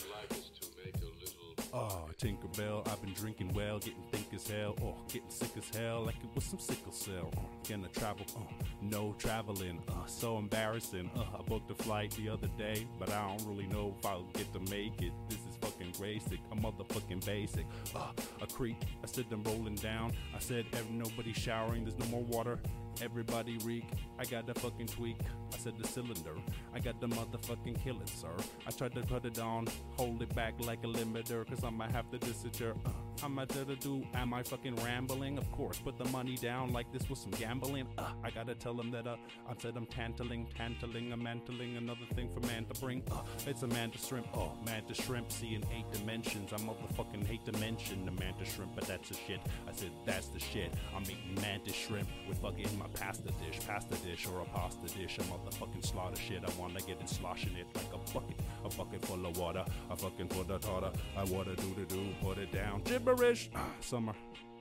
[1.73, 6.05] Oh, Tinkerbell, I've been drinking well, getting thick as hell, oh, getting sick as hell,
[6.05, 7.29] like it was some sickle cell.
[7.37, 8.47] Oh, gonna travel, oh,
[8.81, 11.11] no traveling, uh, so embarrassing.
[11.15, 14.23] Uh, I booked a flight the other day, but I don't really know if I'll
[14.33, 15.11] get to make it.
[15.29, 17.65] This is fucking basic, a motherfucking basic.
[17.93, 20.13] Uh, a creek, I said I'm rolling down.
[20.35, 22.59] I said, "Ev- nobody showering, there's no more water.
[23.01, 23.85] Everybody reek,
[24.19, 25.17] I got the fucking tweak.
[25.53, 26.35] I said the cylinder,
[26.73, 28.35] I got the motherfucking kill it, sir.
[28.65, 29.67] I tried to put it on,
[29.97, 32.73] hold it back like a limiter, cause I might have to disappear.
[33.23, 35.37] I'm out there to do, am I fucking rambling?
[35.37, 37.87] Of course, put the money down like this was some gambling.
[37.97, 39.15] Uh, I gotta tell them that uh,
[39.49, 43.03] I said I'm tantling, tantling, I'm mantling, another thing for man to bring.
[43.11, 46.51] Uh, it's a manta shrimp, oh, manta shrimp, see in eight dimensions.
[46.53, 49.39] I motherfucking hate to mention the manta shrimp, but that's the shit.
[49.67, 50.73] I said that's the shit.
[50.95, 55.17] I'm eating manta shrimp with fucking my pasta dish, pasta dish or a pasta dish.
[55.17, 56.43] A motherfucking slaughter shit.
[56.45, 59.95] I wanna get it sloshing it like a bucket, a bucket full of water, a
[59.95, 60.91] fucking full of water.
[61.15, 62.81] I water do to do, put it down.
[62.83, 63.49] Gibberish.
[63.81, 64.13] Summer.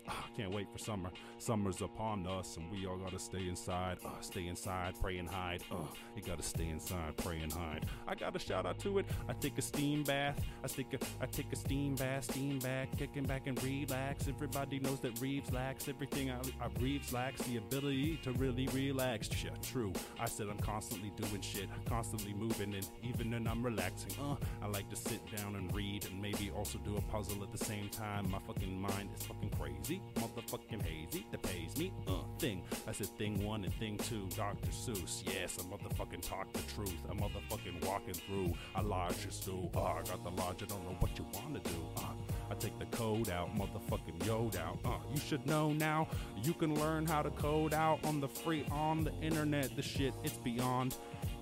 [0.09, 1.11] Ah, can't wait for summer.
[1.39, 3.99] Summer's upon us, and we all gotta stay inside.
[4.05, 5.63] Uh, stay inside, pray and hide.
[5.71, 5.77] Uh,
[6.15, 7.87] you gotta stay inside, pray and hide.
[8.07, 9.07] I got a shout out to it.
[9.29, 10.41] I take a steam bath.
[10.65, 14.29] I take a I take a steam bath, steam back, kicking back and relax.
[14.29, 16.31] Everybody knows that Reeves lacks everything.
[16.31, 19.29] I, I Reeves lacks the ability to really relax.
[19.45, 19.93] Yeah, true.
[20.19, 24.67] I said I'm constantly doing shit, constantly moving, and even when I'm relaxing, uh, I
[24.69, 27.89] like to sit down and read, and maybe also do a puzzle at the same
[27.91, 28.31] time.
[28.31, 31.27] My fucking mind is fucking crazy, motherfucking hazy.
[31.31, 31.93] That pays me.
[32.07, 32.63] Uh, thing.
[32.87, 34.27] I said thing one and thing two.
[34.37, 34.71] Dr.
[34.71, 35.23] Seuss.
[35.27, 36.97] Yes, I motherfucking talk the truth.
[37.11, 39.69] I'm motherfucking walking through a larger stew.
[39.75, 40.63] Uh, I got the large.
[40.63, 41.87] I don't know what you wanna do.
[41.97, 42.13] Uh,
[42.51, 44.79] I take the code out, motherfucking yod out.
[44.85, 46.09] Uh, you should know now.
[46.43, 49.75] You can learn how to code out on the free on the internet.
[49.75, 50.97] The shit, it's beyond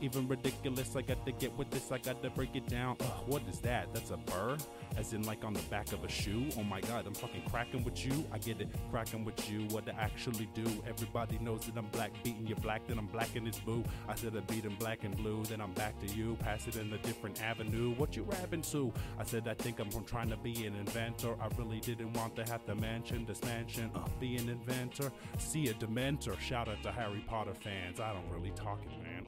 [0.05, 0.95] even ridiculous.
[0.95, 1.91] I got to get with this.
[1.91, 2.97] I got to break it down.
[3.01, 3.93] Ugh, what is that?
[3.95, 4.57] That's a burr,
[4.99, 6.45] as in like on the back of a shoe.
[6.59, 8.25] Oh my god, I'm fucking cracking with you.
[8.31, 9.63] I get it, cracking with you.
[9.71, 10.67] What to actually do?
[10.87, 13.83] Everybody knows that I'm black, beating you black, then I'm black and it's boo.
[14.07, 16.37] I said I beat him black and blue, then I'm back to you.
[16.41, 17.95] Pass it in a different avenue.
[17.95, 18.93] What you rapping to?
[19.19, 21.35] I said I think I'm from trying to be an inventor.
[21.41, 23.91] I really didn't want to have to mention this mansion.
[23.95, 26.39] Uh, be an inventor, see a dementor.
[26.39, 28.01] Shout out to Harry Potter fans.
[28.01, 29.27] I don't really talk it, man.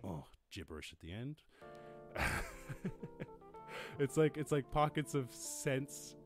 [0.51, 1.37] Gibberish at the end.
[3.99, 6.17] it's like it's like pockets of sense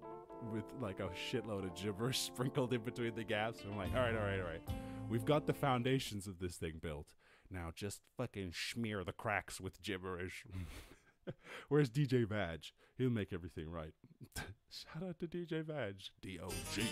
[0.53, 3.61] with like a shitload of gibberish sprinkled in between the gaps.
[3.68, 4.62] I'm like, all right, all right, all right.
[5.09, 7.14] We've got the foundations of this thing built.
[7.51, 10.45] Now just fucking smear the cracks with gibberish.
[11.68, 12.73] Where's DJ Badge?
[12.97, 13.93] He'll make everything right.
[14.71, 16.12] Shout out to DJ Badge.
[16.21, 16.85] D O G.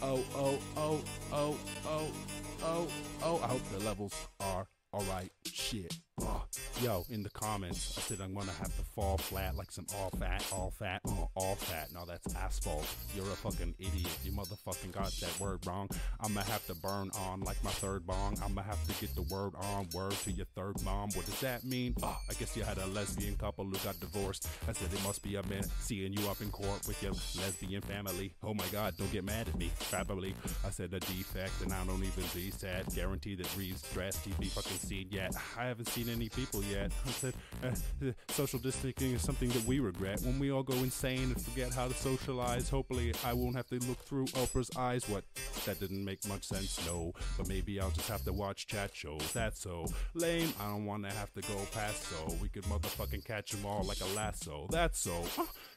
[0.00, 1.00] Oh, oh, oh,
[1.32, 1.56] oh,
[1.86, 2.08] oh,
[2.62, 2.88] oh,
[3.22, 3.40] oh.
[3.42, 5.30] I hope the levels are alright.
[5.44, 5.98] Shit.
[6.20, 6.44] Oh.
[6.82, 10.10] Yo, in the comments, I said I'm gonna have to fall flat like some all
[10.10, 11.88] fat, all fat, uh, all fat.
[11.94, 12.86] No, that's asphalt.
[13.14, 14.18] You're a fucking idiot.
[14.24, 15.88] You motherfucking got that word wrong.
[16.20, 18.36] I'ma have to burn on like my third bong.
[18.44, 21.10] I'ma have to get the word on word to your third mom.
[21.14, 21.94] What does that mean?
[22.02, 24.48] Oh, I guess you had a lesbian couple who got divorced.
[24.68, 27.82] I said it must be a man seeing you up in court with your lesbian
[27.82, 28.34] family.
[28.42, 29.70] Oh my god, don't get mad at me.
[29.90, 30.34] Probably.
[30.66, 32.92] I said a defect and I don't even be sad.
[32.94, 35.34] Guarantee that Reeves dress TV fucking seen yet.
[35.56, 36.92] I haven't seen any people yet.
[37.06, 37.34] I said
[37.64, 40.20] uh, social distancing is something that we regret.
[40.22, 43.78] When we all go insane and forget how to socialize, hopefully I won't have to
[43.86, 45.08] look through Oprah's eyes.
[45.08, 45.24] What?
[45.66, 47.12] That didn't make much sense, no.
[47.36, 49.32] But maybe I'll just have to watch chat shows.
[49.32, 50.52] That's so lame.
[50.60, 52.36] I don't want to have to go past so.
[52.40, 54.66] We could motherfucking catch 'em all like a lasso.
[54.70, 55.24] That's so.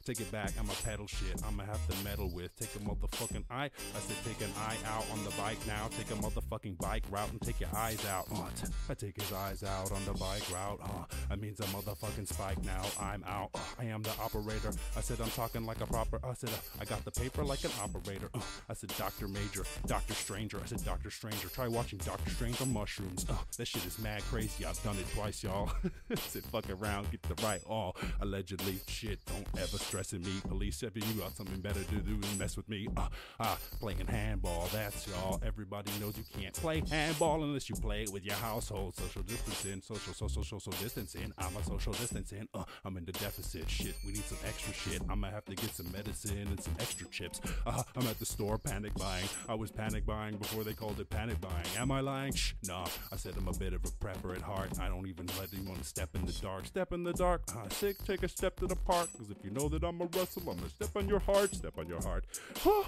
[0.06, 1.42] Take it back, I'ma pedal shit.
[1.48, 2.56] I'ma have to meddle with.
[2.58, 3.72] Take a motherfucking eye.
[3.72, 5.90] I said take an eye out on the bike now.
[5.98, 8.30] Take a motherfucking bike route and take your eyes out.
[8.30, 8.70] What?
[8.88, 10.80] I take his eyes out on the bike route.
[10.84, 12.84] Uh, that means a motherfucking spike now.
[13.02, 13.50] I'm out.
[13.56, 14.72] Uh, I am the operator.
[14.96, 16.20] I said I'm talking like a proper.
[16.24, 18.30] I said uh, I got the paper like an operator.
[18.36, 20.62] Uh, I said Doctor Major, Doctor Stranger.
[20.64, 21.48] I said Doctor Stranger.
[21.48, 23.26] Try watching Doctor Strange on mushrooms.
[23.28, 24.66] Uh, that shit is mad crazy.
[24.66, 25.72] I've done it twice, y'all.
[26.12, 27.96] I said fuck around, get the right all.
[28.22, 29.18] Allegedly, shit.
[29.26, 30.42] Don't ever stressing me.
[30.46, 32.86] Police if you got something better to do than mess with me.
[32.98, 33.08] Uh,
[33.40, 34.68] uh, playing handball.
[34.74, 35.40] That's y'all.
[35.46, 38.98] Everybody knows you can't play handball unless you play it with your household.
[38.98, 39.82] Social distancing.
[39.82, 41.32] Social, social, social distancing.
[41.38, 42.46] I'm a social distancing.
[42.54, 43.70] Uh, I'm in the deficit.
[43.70, 45.02] Shit, we need some extra shit.
[45.10, 47.40] I'ma have to get some medicine and some extra chips.
[47.66, 49.30] Uh, I'm at the store panic buying.
[49.48, 51.68] I was panic buying before they called it panic buying.
[51.78, 52.34] Am I lying?
[52.34, 52.86] Shh, nah.
[53.14, 54.78] I said I'm a bit of a prepper at heart.
[54.78, 56.66] I don't even let anyone step in the dark.
[56.66, 57.44] Step in the dark.
[57.56, 59.08] Uh, sick, take a step to the park.
[59.18, 61.54] Cause if you know that I'm a Russell, I'm gonna step on your heart.
[61.54, 62.26] Step on your heart.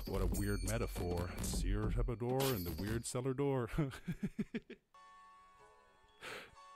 [0.08, 1.30] what a weird metaphor.
[1.42, 3.70] Sear door and the weird cellar door.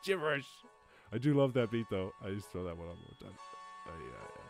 [0.05, 0.45] Gibberish.
[1.11, 2.13] I do love that beat though.
[2.23, 3.33] I just throw that one on one time.
[3.87, 4.40] Uh.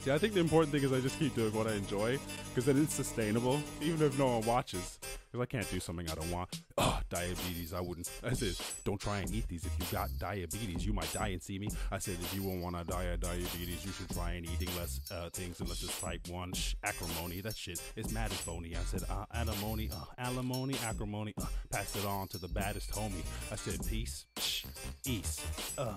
[0.00, 2.64] See, I think the important thing is I just keep doing what I enjoy because
[2.64, 4.98] then it's sustainable, even if no one watches.
[5.30, 6.60] Because I can't do something I don't want.
[6.78, 7.72] Oh, diabetes.
[7.72, 8.10] I wouldn't.
[8.24, 9.64] I said, don't try and eat these.
[9.64, 11.68] If you got diabetes, you might die and see me.
[11.92, 14.68] I said, if you won't want to die of diabetes, you should try and eating
[14.76, 16.52] less uh, things unless it's type 1.
[16.54, 17.42] Shh, acrimony.
[17.42, 18.74] That shit is mad as.
[18.74, 21.34] I said, uh, alimony, uh, alimony, acrimony.
[21.40, 23.22] Uh, pass it on to the baddest homie.
[23.52, 24.64] I said, peace, shh,
[25.06, 25.42] east,
[25.78, 25.96] uh,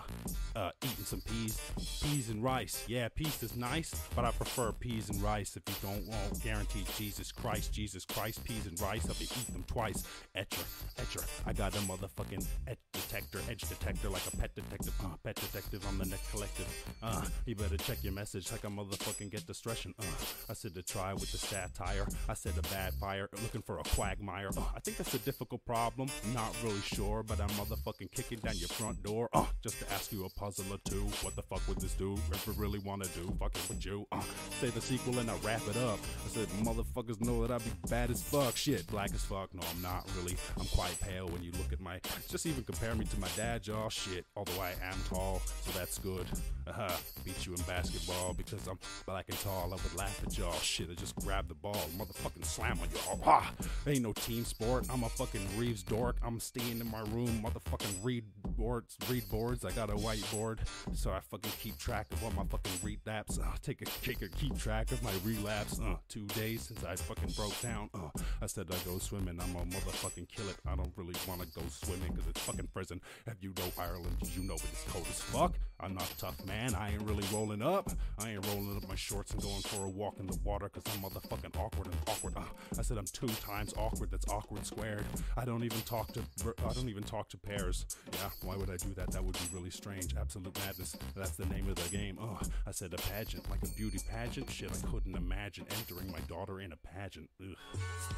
[0.56, 1.60] uh, eating some peas,
[2.04, 2.84] peas and rice.
[2.88, 5.56] Yeah, peas is nice, but I prefer peas and rice.
[5.56, 9.54] If you don't want guaranteed Jesus Christ, Jesus Christ, peas and rice, I'll be eating
[9.54, 10.04] them twice.
[10.36, 10.64] Etcher,
[10.98, 11.22] etcher.
[11.46, 14.94] I got a motherfucking etch detector, edge detector, like a pet detective.
[15.04, 16.68] Uh, pet detective, I'm the next collective.
[17.02, 19.94] Uh, you better check your message like a motherfucking get distraction.
[20.00, 20.04] Uh,
[20.50, 22.08] I said to try with the satire.
[22.30, 24.50] I said a bad fire, looking for a quagmire.
[24.58, 26.10] Uh, I think that's a difficult problem.
[26.34, 29.30] Not really sure, but I'm motherfucking kicking down your front door.
[29.34, 31.04] Uh, just to ask you a puzzle or two.
[31.22, 32.18] What the fuck would this do?
[32.48, 34.22] We really wanna do, fucking with Uh,
[34.62, 36.00] say the sequel and I wrap it up.
[36.26, 38.56] I said, motherfuckers know that I be bad as fuck.
[38.56, 39.54] Shit, black as fuck.
[39.54, 40.38] No, I'm not really.
[40.58, 42.00] I'm quite pale when you look at my.
[42.30, 43.90] Just even compare me to my dad, y'all.
[43.90, 46.26] Shit, although I am tall, so that's good.
[46.66, 46.90] Uh-huh.
[47.26, 49.66] Beat you in basketball because I'm black and tall.
[49.66, 50.54] I would laugh at y'all.
[50.54, 53.20] Shit, I just grab the ball, motherfucking slam on y'all.
[53.26, 53.52] Ah,
[53.86, 54.86] ain't no team sport.
[54.90, 56.18] I'm a fucking Reeves dork.
[56.24, 58.24] I'm staying in my room, motherfucking read
[58.58, 59.66] boards, read boards.
[59.66, 60.60] I got a whiteboard,
[60.94, 63.40] so I fucking keep track of all my fucking relapse.
[63.40, 65.80] Uh, take take a keep track of my relapse.
[65.80, 67.90] Uh, two days since I fucking broke down.
[67.94, 68.10] Uh,
[68.42, 69.40] I said I go swimming.
[69.42, 70.58] I'm a motherfucking kill it.
[70.68, 73.02] I don't really want to go swimming because it's fucking prison.
[73.28, 74.18] Have you know Ireland?
[74.36, 75.54] You know it's cold as fuck?
[75.80, 76.76] I'm not tough man.
[76.76, 77.92] I ain't really rolling up.
[78.18, 80.92] I ain't rolling up my shorts and going for a walk in the water because
[80.94, 82.34] I'm motherfucking awkward and awkward.
[82.38, 82.44] Uh,
[82.78, 84.12] I said I'm two times awkward.
[84.12, 85.04] That's awkward squared.
[85.36, 86.22] I don't even talk to.
[86.68, 87.86] I don't even talk to pairs.
[88.14, 89.12] Yeah, why would I do that?
[89.12, 90.16] That would be really strange.
[90.16, 90.96] Absolute madness.
[91.16, 92.18] That's the name of the game.
[92.22, 94.50] Oh, I said a pageant, like beauty pageant.
[94.50, 97.30] Shit, I couldn't imagine entering my daughter in a pageant.
[97.42, 97.56] Ugh,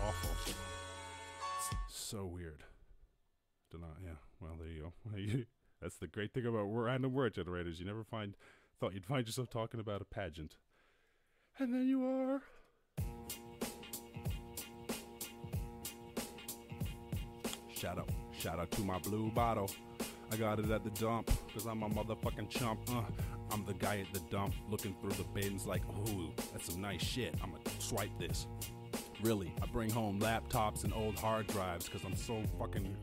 [0.05, 0.53] awful.
[1.87, 2.63] So weird.
[3.71, 3.83] Don't.
[4.03, 4.11] Yeah.
[4.39, 5.43] Well, there you go.
[5.81, 7.79] That's the great thing about random word generators.
[7.79, 8.35] You never find
[8.79, 10.57] thought you'd find yourself talking about a pageant,
[11.59, 12.41] and then you are.
[17.75, 19.69] Shout out, shout out to my blue bottle.
[20.31, 22.79] I got it at the dump, cause I'm a motherfucking chump.
[22.89, 23.03] Uh,
[23.55, 27.01] I'm the guy at the dump looking through the bins like, ooh, that's some nice
[27.01, 27.33] shit.
[27.41, 28.47] I'ma swipe this.
[29.23, 32.97] Really, I bring home laptops and old hard drives cause I'm so fucking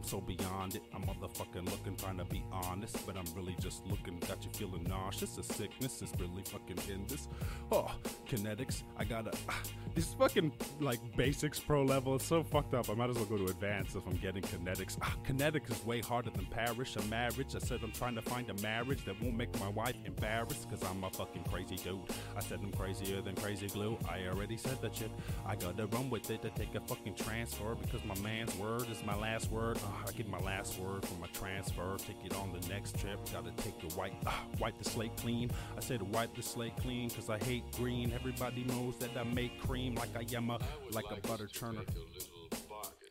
[0.00, 0.82] I'm so beyond it.
[0.94, 4.18] I'm motherfucking looking, trying to be honest, but I'm really just looking.
[4.20, 5.36] Got you feeling nauseous.
[5.36, 7.28] A sickness is really fucking in this.
[7.70, 7.94] Oh,
[8.26, 8.82] kinetics.
[8.96, 9.30] I gotta.
[9.46, 9.52] Uh,
[9.94, 12.14] this fucking like basics pro level.
[12.14, 12.88] It's so fucked up.
[12.88, 14.96] I might as well go to advanced if I'm getting kinetics.
[15.02, 16.96] Ah, kinetics is way harder than parish.
[16.96, 17.54] A marriage.
[17.54, 20.82] I said I'm trying to find a marriage that won't make my wife embarrassed because
[20.88, 21.98] I'm a fucking crazy dude.
[22.34, 23.98] I said I'm crazier than crazy glue.
[24.08, 25.10] I already said that shit.
[25.44, 29.04] I gotta run with it to take a fucking transfer because my man's word is
[29.04, 29.76] my last word.
[29.78, 31.96] Uh, I get my last word for my transfer.
[31.98, 33.18] Take it on the next trip.
[33.32, 35.50] Gotta take the white, uh, wipe the slate clean.
[35.76, 38.12] I said wipe the slate clean because I hate green.
[38.12, 40.58] Everybody knows that I make cream like I am a
[40.92, 41.86] like a butter churner.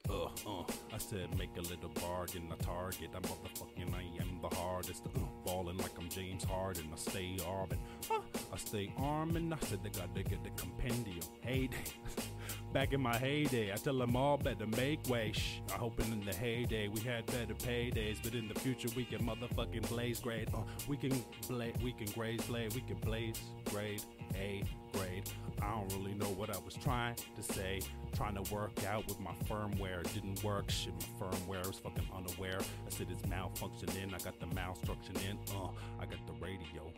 [0.09, 3.09] Uh, uh, I said make a little bargain, a target.
[3.15, 5.03] I'm motherfucking, I am the hardest.
[5.05, 6.89] Uh, balling like I'm James Harden.
[6.91, 7.79] I stay arming.
[8.09, 8.19] Uh,
[8.51, 9.53] I stay arming.
[9.53, 11.25] I said they gotta get the compendium.
[11.41, 11.77] Heyday.
[12.73, 15.31] Back in my heyday, I tell them all better make way.
[15.33, 19.05] Shh, I hoping in the heyday we had better paydays, but in the future we
[19.05, 20.49] can motherfucking blaze grade.
[20.53, 24.03] Uh, we can bla- we can graze blade, we can blaze grade
[24.35, 25.29] A grade.
[25.61, 27.81] I don't really know what I was trying to say.
[28.15, 30.69] Trying to work out with my firmware, it didn't work.
[30.69, 32.59] Shit, my firmware was fucking unaware.
[32.59, 34.13] I said it's malfunctioning.
[34.13, 35.37] I got the malstruction in.
[35.55, 35.69] Uh,
[35.99, 36.91] I got the radio.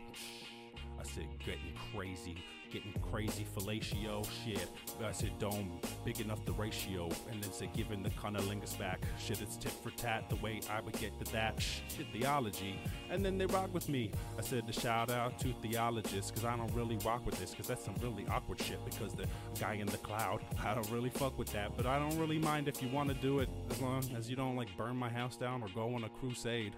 [0.99, 2.36] I said getting crazy,
[2.72, 4.69] getting crazy fellatio shit.
[5.03, 9.03] I said dome big enough the ratio, and then said giving the cunnilingus back.
[9.19, 12.80] Shit, it's tit for tat the way I would get to that shit theology.
[13.09, 14.11] And then they rock with me.
[14.38, 17.67] I said the shout out to theologists, cause I don't really rock with this, cause
[17.67, 18.84] that's some really awkward shit.
[18.86, 19.28] Because the
[19.59, 22.67] guy in the cloud, I don't really fuck with that, but I don't really mind
[22.67, 25.36] if you want to do it as long as you don't like burn my house
[25.36, 26.74] down or go on a crusade.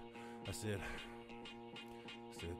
[0.48, 0.78] I said,
[1.30, 2.56] I said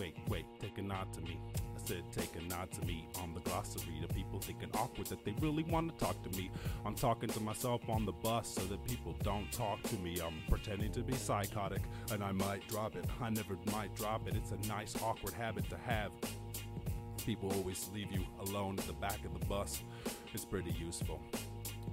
[0.00, 1.38] wait, wait, take a nod to me.
[1.54, 4.00] I said, take a nod to me on the glossary.
[4.00, 6.50] The people thinking awkward that they really want to talk to me.
[6.86, 10.18] I'm talking to myself on the bus so that people don't talk to me.
[10.24, 11.82] I'm pretending to be psychotic
[12.12, 13.04] and I might drop it.
[13.20, 14.34] I never might drop it.
[14.36, 16.12] It's a nice, awkward habit to have.
[17.26, 19.82] People always leave you alone at the back of the bus.
[20.32, 21.20] It's pretty useful.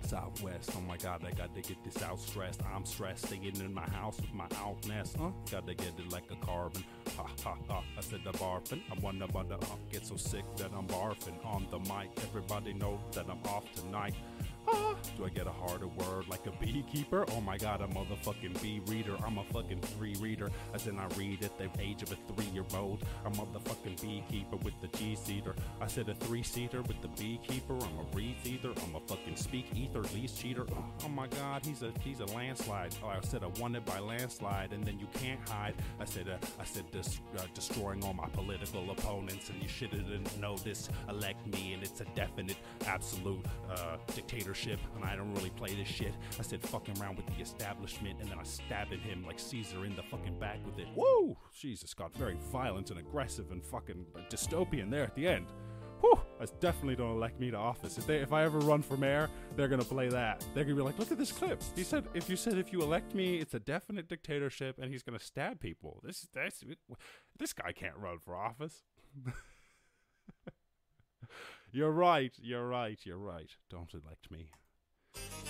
[0.07, 0.71] Southwest.
[0.75, 2.61] Oh my god, I gotta get this out stressed.
[2.73, 5.17] I'm stressed staying in my house with my out nest.
[5.19, 5.31] Huh?
[5.51, 6.83] Gotta get it like a carbon.
[7.17, 7.83] Ha ha ha.
[7.97, 8.81] I said the barfing.
[8.91, 12.09] I wanna wanna uh, get so sick that I'm barfing on the mic.
[12.23, 14.15] Everybody know that I'm off tonight.
[15.17, 17.25] Do I get a harder word like a beekeeper?
[17.31, 19.15] Oh my god, I'm a motherfucking bee reader.
[19.25, 20.49] I'm a fucking three reader.
[20.73, 23.03] As in I read at the age of a three year old.
[23.25, 25.55] I'm a motherfucking beekeeper with the G seater.
[25.79, 27.75] I said a three seater with the beekeeper.
[27.75, 28.69] I'm a reed either.
[28.69, 30.65] I'm a fucking speak ether least cheater.
[31.03, 32.93] Oh, my god, he's a he's a landslide.
[33.03, 35.75] Oh, I said I won it by landslide, and then you can't hide.
[35.99, 40.39] I said uh, I said uh, destroying all my political opponents, and you should have
[40.39, 40.89] know this.
[41.09, 44.56] Elect me, and it's a definite, absolute uh, dictatorship.
[44.65, 46.13] And I don't really play this shit.
[46.39, 49.95] I said fucking around with the establishment, and then I stabbing him like Caesar in
[49.95, 50.87] the fucking back with it.
[50.95, 51.37] Woo!
[51.53, 55.47] Jesus, got very violent and aggressive and fucking dystopian there at the end.
[56.01, 57.97] Whew, that's definitely don't elect me to office.
[57.97, 60.45] If they, if I ever run for mayor, they're gonna play that.
[60.53, 61.61] They're gonna be like, look at this clip.
[61.75, 65.01] He said, if you said if you elect me, it's a definite dictatorship, and he's
[65.01, 65.99] gonna stab people.
[66.03, 66.63] This, this,
[67.39, 68.83] this guy can't run for office.
[71.71, 72.33] you're right.
[72.41, 72.99] You're right.
[73.03, 73.49] You're right.
[73.69, 74.49] Don't elect me.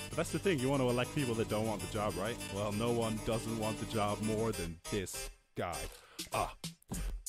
[0.09, 0.59] But that's the thing.
[0.59, 2.37] You want to elect people that don't want the job, right?
[2.55, 5.77] Well, no one doesn't want the job more than this guy.
[6.33, 6.53] Ah.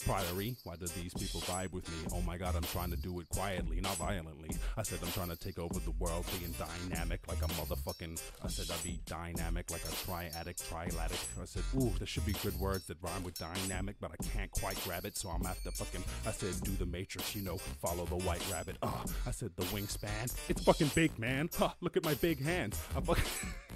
[0.04, 2.08] Priory, why do these people vibe with me?
[2.14, 4.48] Oh my god, I'm trying to do it quietly, not violently.
[4.76, 8.18] I said I'm trying to take over the world, being dynamic like a motherfucking.
[8.42, 11.42] I said I'd be dynamic like a triadic, trilatic.
[11.42, 14.50] I said, ooh, there should be good words that rhyme with dynamic, but I can't
[14.52, 16.04] quite grab it, so I'm after fucking.
[16.26, 18.76] I said, do the matrix, you know, follow the white rabbit.
[18.82, 21.50] Uh, I said, the wingspan, it's fucking big, man.
[21.54, 22.80] Huh, look at my big hands.
[22.96, 23.24] I fucking.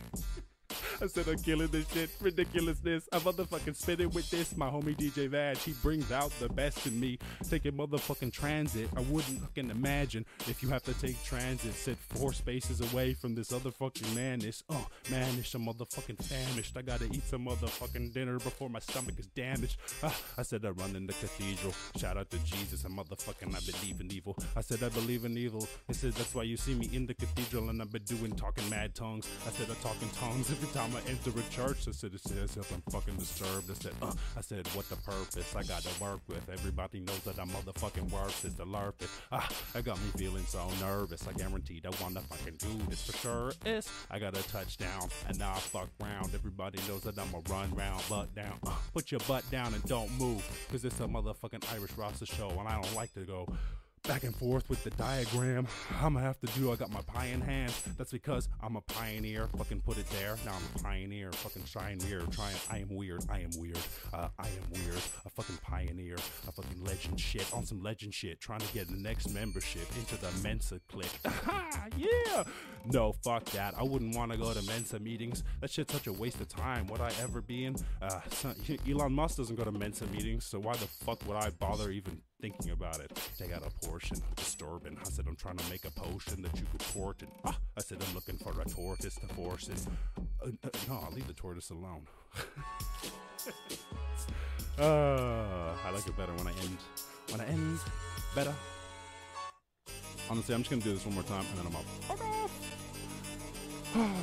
[1.02, 3.08] I said I'm killing this shit, ridiculousness.
[3.12, 4.56] I motherfucking spit it with this.
[4.56, 7.18] My homie DJ Vag, he brings out the best in me.
[7.50, 11.74] Taking motherfucking transit, I wouldn't fucking imagine if you have to take transit.
[11.74, 14.62] Sit four spaces away from this other fucking madness.
[14.70, 16.76] Oh, manish, I'm motherfucking famished.
[16.76, 19.78] I gotta eat some motherfucking dinner before my stomach is damaged.
[20.04, 21.74] Ah, I said I run in the cathedral.
[21.96, 24.36] Shout out to Jesus, and motherfucking I believe in evil.
[24.54, 25.66] I said I believe in evil.
[25.90, 28.70] I said that's why you see me in the cathedral and I've been doing talking
[28.70, 29.28] mad tongues.
[29.48, 31.84] I said I talk in tongues every time I enter a church.
[31.92, 33.70] Said it says if I'm fucking disturbed.
[33.70, 35.54] I said, uh, I said what the purpose?
[35.56, 36.48] I got to work with.
[36.48, 40.68] Everybody knows that I'm motherfucking worth is the it Ah, I got me feeling so
[40.80, 41.26] nervous.
[41.26, 43.52] I guaranteed I wanna fucking do this for sure.
[43.64, 46.34] Is I got a touchdown and now I fuck round.
[46.34, 48.58] Everybody knows that I'ma run round, butt down.
[48.66, 52.50] Uh, put your butt down and don't move, cause it's a motherfucking Irish Rasta show,
[52.50, 53.46] and I don't like to go
[54.08, 55.66] back and forth with the diagram.
[56.00, 56.72] I'm gonna have to do.
[56.72, 57.72] I got my pie in hand.
[57.96, 59.46] That's because I'm a pioneer.
[59.56, 60.36] Fucking put it there.
[60.44, 61.30] Now I'm a pioneer.
[61.32, 62.22] Fucking shine here.
[62.30, 62.56] Trying.
[62.70, 63.24] I am weird.
[63.30, 63.78] I am weird.
[64.12, 65.00] Uh, I am weird.
[65.24, 66.16] A fucking pioneer.
[66.16, 67.46] A fucking legend shit.
[67.52, 68.40] On some legend shit.
[68.40, 71.20] Trying to get the next membership into the Mensa clique.
[71.96, 72.44] yeah.
[72.86, 73.74] No, fuck that.
[73.78, 75.44] I wouldn't want to go to Mensa meetings.
[75.60, 76.88] That shit's such a waste of time.
[76.88, 77.76] Would I ever be in?
[78.00, 78.20] Uh,
[78.88, 82.20] Elon Musk doesn't go to Mensa meetings, so why the fuck would I bother even
[82.42, 83.10] thinking about it.
[83.38, 84.98] Take out a portion, disturbing.
[85.00, 87.28] I said I'm trying to make a potion that you could port in.
[87.44, 89.80] Ah, I said I'm looking for a tortoise to force it.
[90.44, 92.04] Uh, uh, no, I'll leave the tortoise alone.
[94.76, 96.78] uh, I like it better when I end.
[97.30, 97.78] When I end
[98.34, 98.54] better.
[100.28, 101.86] Honestly, I'm just gonna do this one more time and then I'm up.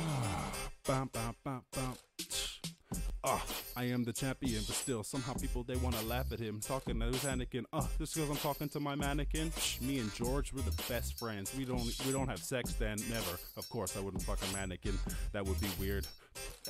[3.22, 3.44] Ah,
[3.76, 6.58] I am the champion, but still, somehow people they wanna laugh at him.
[6.60, 7.64] Talking to who's Anakin.
[7.70, 9.50] Uh, just because I'm talking to my mannequin.
[9.50, 11.54] Psh, me and George, we're the best friends.
[11.56, 13.38] We don't we don't have sex then, never.
[13.58, 14.98] Of course, I wouldn't fuck a mannequin.
[15.32, 16.06] That would be weird.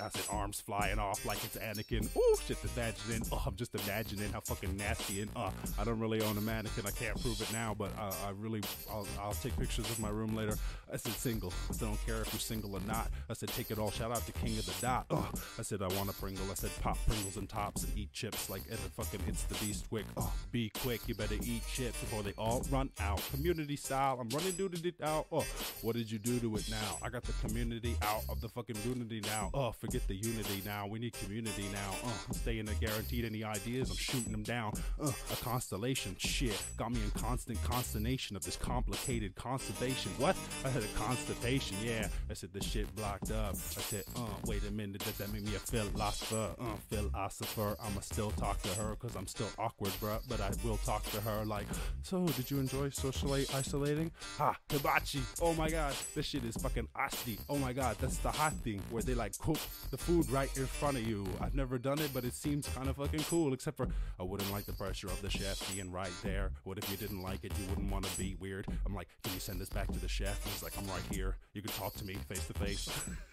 [0.01, 2.09] I said arms flying off like it's Anakin.
[2.17, 3.27] Ooh, shit, the imagining.
[3.33, 6.87] Oh, I'm just imagining how fucking nasty and uh, I don't really own a mannequin.
[6.87, 10.09] I can't prove it now, but uh, I really, I'll, I'll take pictures of my
[10.09, 10.57] room later.
[10.93, 11.53] I said single.
[11.69, 13.11] I said, don't care if you're single or not.
[13.29, 13.91] I said, take it all.
[13.91, 15.07] Shout out to King of the Dot.
[15.11, 15.23] Uh,
[15.59, 16.45] I said, I want a Pringle.
[16.51, 19.89] I said, pop Pringles and tops and eat chips like it fucking hits the beast
[19.89, 20.07] quick.
[20.17, 21.07] Oh, be quick.
[21.07, 23.23] You better eat chips before they all run out.
[23.33, 24.19] Community style.
[24.21, 25.27] I'm running doo doo out.
[25.31, 25.45] Oh,
[25.83, 26.99] what did you do to it now?
[27.03, 29.50] I got the community out of the fucking unity now.
[29.53, 30.87] Oh, forget the unity now.
[30.87, 31.95] We need community now.
[32.05, 33.91] Uh, staying there guaranteed any ideas.
[33.91, 34.73] I'm shooting them down.
[35.01, 36.15] Uh, a constellation.
[36.19, 36.57] Shit.
[36.77, 40.13] Got me in constant consternation of this complicated constipation.
[40.19, 40.37] What?
[40.65, 41.77] I had a constipation.
[41.83, 42.07] Yeah.
[42.31, 43.55] I said the shit blocked up.
[43.55, 45.03] I said, uh, wait a minute.
[45.03, 46.51] Does that make me a philosopher?
[46.61, 47.77] Uh, philosopher.
[47.83, 50.21] I'ma still talk to her because I'm still awkward, bruh.
[50.29, 51.67] But I will talk to her like,
[52.03, 54.13] so did you enjoy socially isolating?
[54.39, 55.23] Ha, hibachi.
[55.43, 55.95] Oh my god.
[56.15, 57.41] This shit is fucking asti.
[57.49, 57.97] Oh my god.
[58.01, 59.59] That's the hot thing where they like cook
[59.91, 61.27] the food right in front of you.
[61.41, 63.53] I've never done it, but it seems kind of fucking cool.
[63.53, 63.89] Except for
[64.19, 66.51] I wouldn't like the pressure of the chef being right there.
[66.65, 67.53] What if you didn't like it?
[67.59, 68.67] You wouldn't want to be weird.
[68.87, 70.45] I'm like, can you send this back to the chef?
[70.45, 71.37] He's like, I'm right here.
[71.55, 72.89] You can talk to me face to face.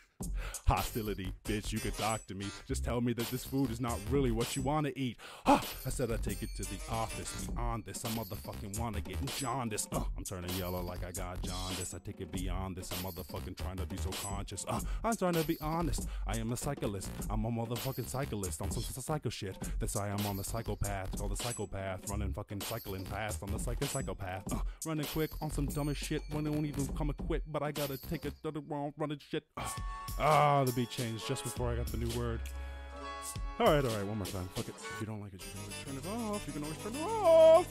[0.68, 2.45] Hostility, bitch, you can talk to me.
[2.68, 5.15] Just tell me that this food is not really what you want to eat.
[5.45, 5.63] Ha!
[5.86, 7.47] I said I take it to the office.
[7.47, 9.88] Beyond this, I motherfucking want to get jaundice.
[9.91, 11.93] Uh, I'm turning yellow like I got jaundice.
[11.93, 12.91] I take it beyond this.
[12.91, 14.65] I'm motherfucking trying to be so conscious.
[14.68, 16.09] Uh, I'm trying to be honest.
[16.26, 17.11] I am a cyclist.
[17.30, 19.57] I'm a motherfucking cyclist on some psycho shit.
[19.80, 21.18] That's why I'm on the psychopath.
[21.18, 22.09] Called the psychopath.
[22.09, 24.52] Running fucking cycling fast on the psycho psychopath.
[24.52, 27.49] Uh, running quick on some dumbest shit when it won't even come equipped.
[27.52, 29.44] But I gotta take it to the wrong running shit.
[29.56, 29.69] Uh,
[30.20, 32.40] Ah, the beat changed just before I got the new word.
[33.60, 34.48] All right, all right, one more time.
[34.56, 34.76] Fuck it.
[34.78, 36.48] If you don't like it, you can always turn it off.
[36.48, 37.68] You can always turn it off.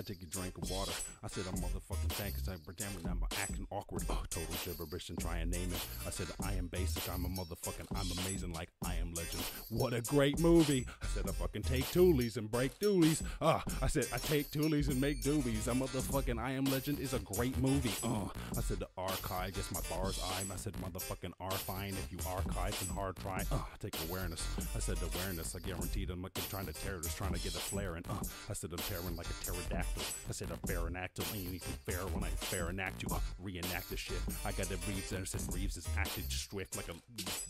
[0.00, 0.92] I take a drink of water.
[1.22, 4.04] I said I'm motherfucking thank cause I it, I'm acting awkward.
[4.08, 5.86] Oh, total gibberish and try and name it.
[6.06, 9.42] I said I am basic, I'm a motherfucking, I'm amazing like I am Legend.
[9.68, 10.86] What a great movie.
[11.02, 13.22] I said I fucking take toolies and break doolies.
[13.42, 15.68] Ah, I said I take toolies and make doobies.
[15.68, 17.92] A motherfucking I Am Legend is a great movie.
[18.02, 20.50] Uh, I said the archive, guess my bars I'm.
[20.50, 23.44] I said motherfucking are fine if you archive and hard try.
[23.52, 24.46] Uh, take awareness.
[24.74, 25.54] I said awareness.
[25.54, 28.04] I guaranteed I'm like trying to terror, just trying to get a flare in.
[28.08, 29.89] Uh, I said I'm tearing like a pterodactyl.
[30.28, 33.08] I said a pterodactyl ain't anything fair when I fair enact you.
[33.12, 34.20] Uh, reenact the shit.
[34.44, 36.94] I got the Reeves and said Reeves is acted strict like a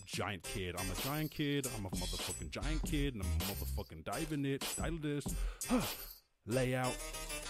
[0.06, 0.74] giant kid.
[0.78, 1.66] I'm a giant kid.
[1.76, 4.64] I'm a motherfucking giant kid, and I'm a motherfucking diving it.
[4.76, 5.26] Dive this.
[6.50, 6.96] Layout.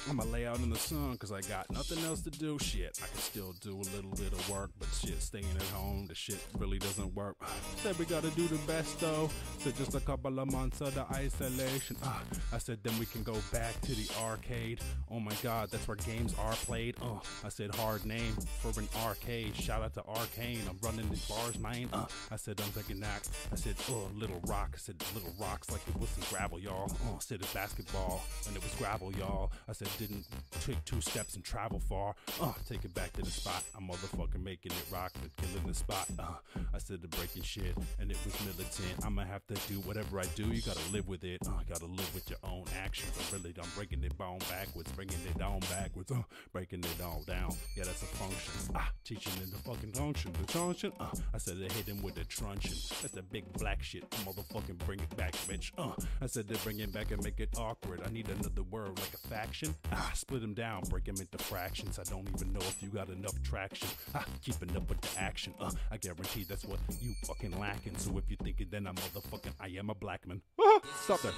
[0.08, 2.58] I'ma lay out in the sun because I got nothing else to do.
[2.58, 6.06] Shit, I can still do a little bit of work, but shit, staying at home,
[6.06, 7.36] the shit really doesn't work.
[7.76, 9.28] Said we gotta do the best though.
[9.58, 11.96] Said just a couple of months of the isolation.
[12.02, 12.18] Uh,
[12.52, 14.80] I said then we can go back to the arcade.
[15.10, 16.96] Oh my god, that's where games are played.
[17.02, 19.54] Uh, I said hard name for an arcade.
[19.54, 20.60] Shout out to Arcane.
[20.68, 21.88] I'm running these bars, man.
[21.92, 23.28] Uh, I said I'm taking that.
[23.52, 24.70] I said, oh, little rock.
[24.74, 26.90] I said little rocks like it was some gravel, y'all.
[26.90, 29.52] Uh, I said it's basketball and it was gravel, y'all.
[29.68, 30.26] I said didn't
[30.60, 32.14] take two steps and travel far.
[32.40, 33.62] Uh, take it back to the spot.
[33.76, 36.08] I'm motherfucking making it rock, but killing the spot.
[36.18, 36.34] Uh,
[36.74, 39.04] I said the breaking shit, and it was militant.
[39.04, 40.44] I'ma have to do whatever I do.
[40.48, 41.40] You gotta live with it.
[41.46, 43.12] Uh, gotta live with your own actions.
[43.18, 46.22] I really, I'm breaking it bone backwards, bringing it down backwards, uh,
[46.52, 47.54] breaking it all down.
[47.76, 48.74] Yeah, that's a function.
[48.74, 50.32] Ah, teaching in the fucking function.
[50.32, 50.92] The function.
[50.98, 52.76] Uh, I said they hit him with the truncheon.
[53.02, 54.08] That's the big black shit.
[54.10, 55.70] Motherfucking bring it back, bitch.
[55.78, 58.00] Uh, I said they bring it back and make it awkward.
[58.04, 59.74] I need another word like a faction.
[59.92, 61.98] Ah, split them down, break them into fractions.
[61.98, 63.88] I don't even know if you got enough traction.
[64.14, 65.54] Ah, keeping up with the action.
[65.60, 67.96] Uh, I guarantee that's what you fucking lacking.
[67.98, 70.40] So if you thinking, then I'm motherfucking, I am a black man.
[70.60, 71.34] Ah, stop that.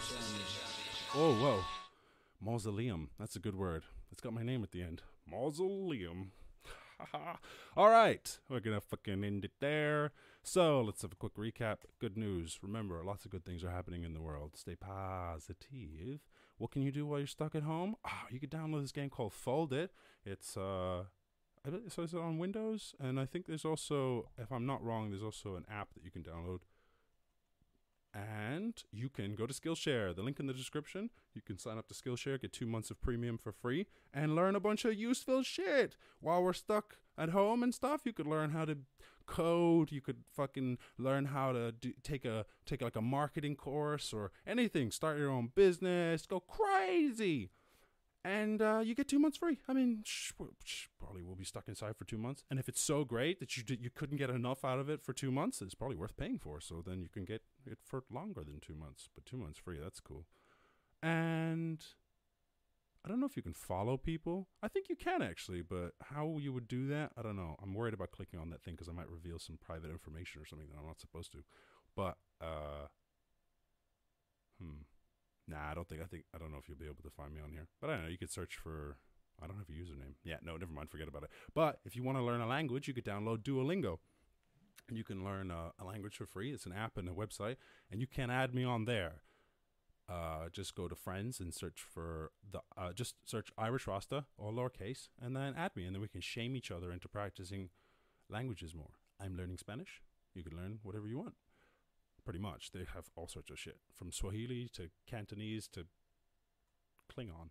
[1.15, 1.61] Oh, whoa.
[2.41, 3.11] Mausoleum.
[3.19, 3.85] That's a good word.
[4.11, 5.03] It's got my name at the end.
[5.31, 6.33] Mausoleum.
[7.77, 10.13] All right, we're gonna fucking end it there.
[10.43, 11.79] So let's have a quick recap.
[12.01, 12.59] Good news.
[12.63, 14.53] Remember, lots of good things are happening in the world.
[14.57, 16.21] Stay positive.
[16.63, 17.97] What can you do while you're stuck at home?
[18.05, 19.89] Ah, you can download this game called Foldit.
[20.25, 21.03] It's uh,
[21.89, 22.95] so is it on Windows?
[23.01, 26.13] And I think there's also, if I'm not wrong, there's also an app that you
[26.13, 26.61] can download.
[28.15, 30.15] And you can go to Skillshare.
[30.15, 31.11] The link in the description.
[31.35, 34.55] You can sign up to Skillshare, get two months of premium for free, and learn
[34.55, 38.03] a bunch of useful shit while we're stuck at home and stuff.
[38.05, 38.79] You could learn how to
[39.23, 39.93] code.
[39.93, 44.31] You could fucking learn how to do, take a take like a marketing course or
[44.47, 44.91] anything.
[44.91, 46.27] Start your own business.
[46.27, 47.51] Go crazy
[48.25, 49.59] and uh, you get two months free.
[49.69, 50.33] I mean, sh-
[50.65, 52.45] sh- probably will be stuck inside for two months.
[52.51, 55.03] And if it's so great that you d- you couldn't get enough out of it
[55.03, 56.61] for two months, it's probably worth paying for.
[56.61, 59.79] So then you can get it for longer than two months, but two months free.
[59.83, 60.27] That's cool.
[61.03, 61.85] And
[63.05, 64.49] I don't know if you can follow people.
[64.63, 67.57] I think you can actually, but how you would do that, I don't know.
[67.61, 70.47] I'm worried about clicking on that thing because I might reveal some private information or
[70.47, 71.39] something that I'm not supposed to.
[71.97, 72.87] But uh,
[74.61, 74.83] hmm.
[75.49, 76.01] Nah, I don't think.
[76.01, 77.91] I think I don't know if you'll be able to find me on here, but
[77.91, 78.09] I don't know.
[78.09, 78.99] You could search for.
[79.43, 80.15] I don't have a username.
[80.23, 80.91] Yeah, no, never mind.
[80.91, 81.31] Forget about it.
[81.53, 83.99] But if you want to learn a language, you could download Duolingo,
[84.89, 86.53] and you can learn a, a language for free.
[86.53, 87.57] It's an app and a website,
[87.91, 89.23] and you can add me on there.
[90.13, 92.61] Uh, just go to friends and search for the.
[92.77, 96.21] Uh, just search Irish Rasta, all lowercase, and then add me, and then we can
[96.21, 97.71] shame each other into practicing
[98.29, 98.91] languages more.
[99.19, 100.03] I'm learning Spanish.
[100.35, 101.35] You can learn whatever you want
[102.25, 102.71] pretty much.
[102.73, 105.87] They have all sorts of shit from Swahili to Cantonese to
[107.11, 107.51] Klingon,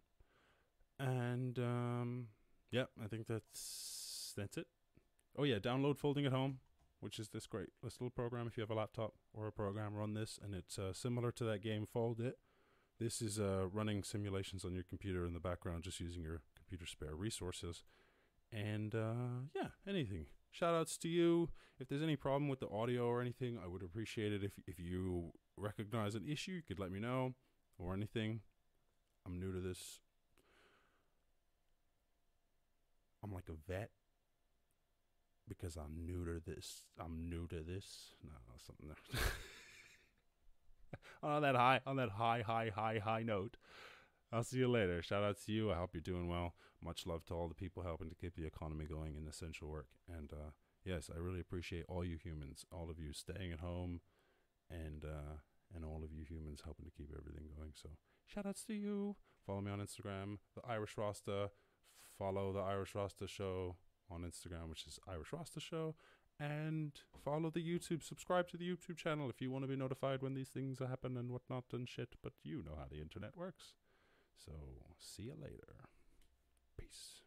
[0.99, 2.27] and um,
[2.71, 4.67] yeah, I think that's that's it.
[5.37, 6.59] Oh yeah, download Folding at Home,
[6.99, 8.47] which is this great this little program.
[8.47, 11.43] If you have a laptop or a program, run this, and it's uh, similar to
[11.45, 12.33] that game Foldit.
[13.01, 16.85] This is uh, running simulations on your computer in the background, just using your computer
[16.85, 17.83] spare resources.
[18.53, 21.49] And uh, yeah, anything shout outs to you.
[21.79, 24.79] If there's any problem with the audio or anything, I would appreciate it if if
[24.79, 27.33] you recognize an issue, you could let me know
[27.79, 28.41] or anything.
[29.25, 29.99] I'm new to this.
[33.23, 33.89] I'm like a vet
[35.47, 36.83] because I'm new to this.
[36.99, 38.13] I'm new to this.
[38.23, 38.33] No,
[38.63, 39.21] something there.
[41.23, 43.57] on that high, on that high, high, high, high note.
[44.31, 45.01] I'll see you later.
[45.01, 45.71] Shout out to you.
[45.71, 46.53] I hope you're doing well.
[46.83, 49.87] Much love to all the people helping to keep the economy going in essential work.
[50.07, 50.51] And uh,
[50.85, 53.99] yes, I really appreciate all you humans, all of you staying at home,
[54.69, 55.37] and uh,
[55.75, 57.71] and all of you humans helping to keep everything going.
[57.73, 57.89] So
[58.25, 59.15] shout outs to you.
[59.45, 61.49] Follow me on Instagram, the Irish Rasta.
[62.17, 63.75] Follow the Irish Rasta Show
[64.09, 65.95] on Instagram, which is Irish Rasta Show.
[66.41, 66.91] And
[67.23, 68.01] follow the YouTube.
[68.03, 71.15] Subscribe to the YouTube channel if you want to be notified when these things happen
[71.15, 72.15] and whatnot and shit.
[72.23, 73.73] But you know how the internet works.
[74.43, 74.51] So,
[74.97, 75.75] see you later.
[76.79, 77.20] Peace.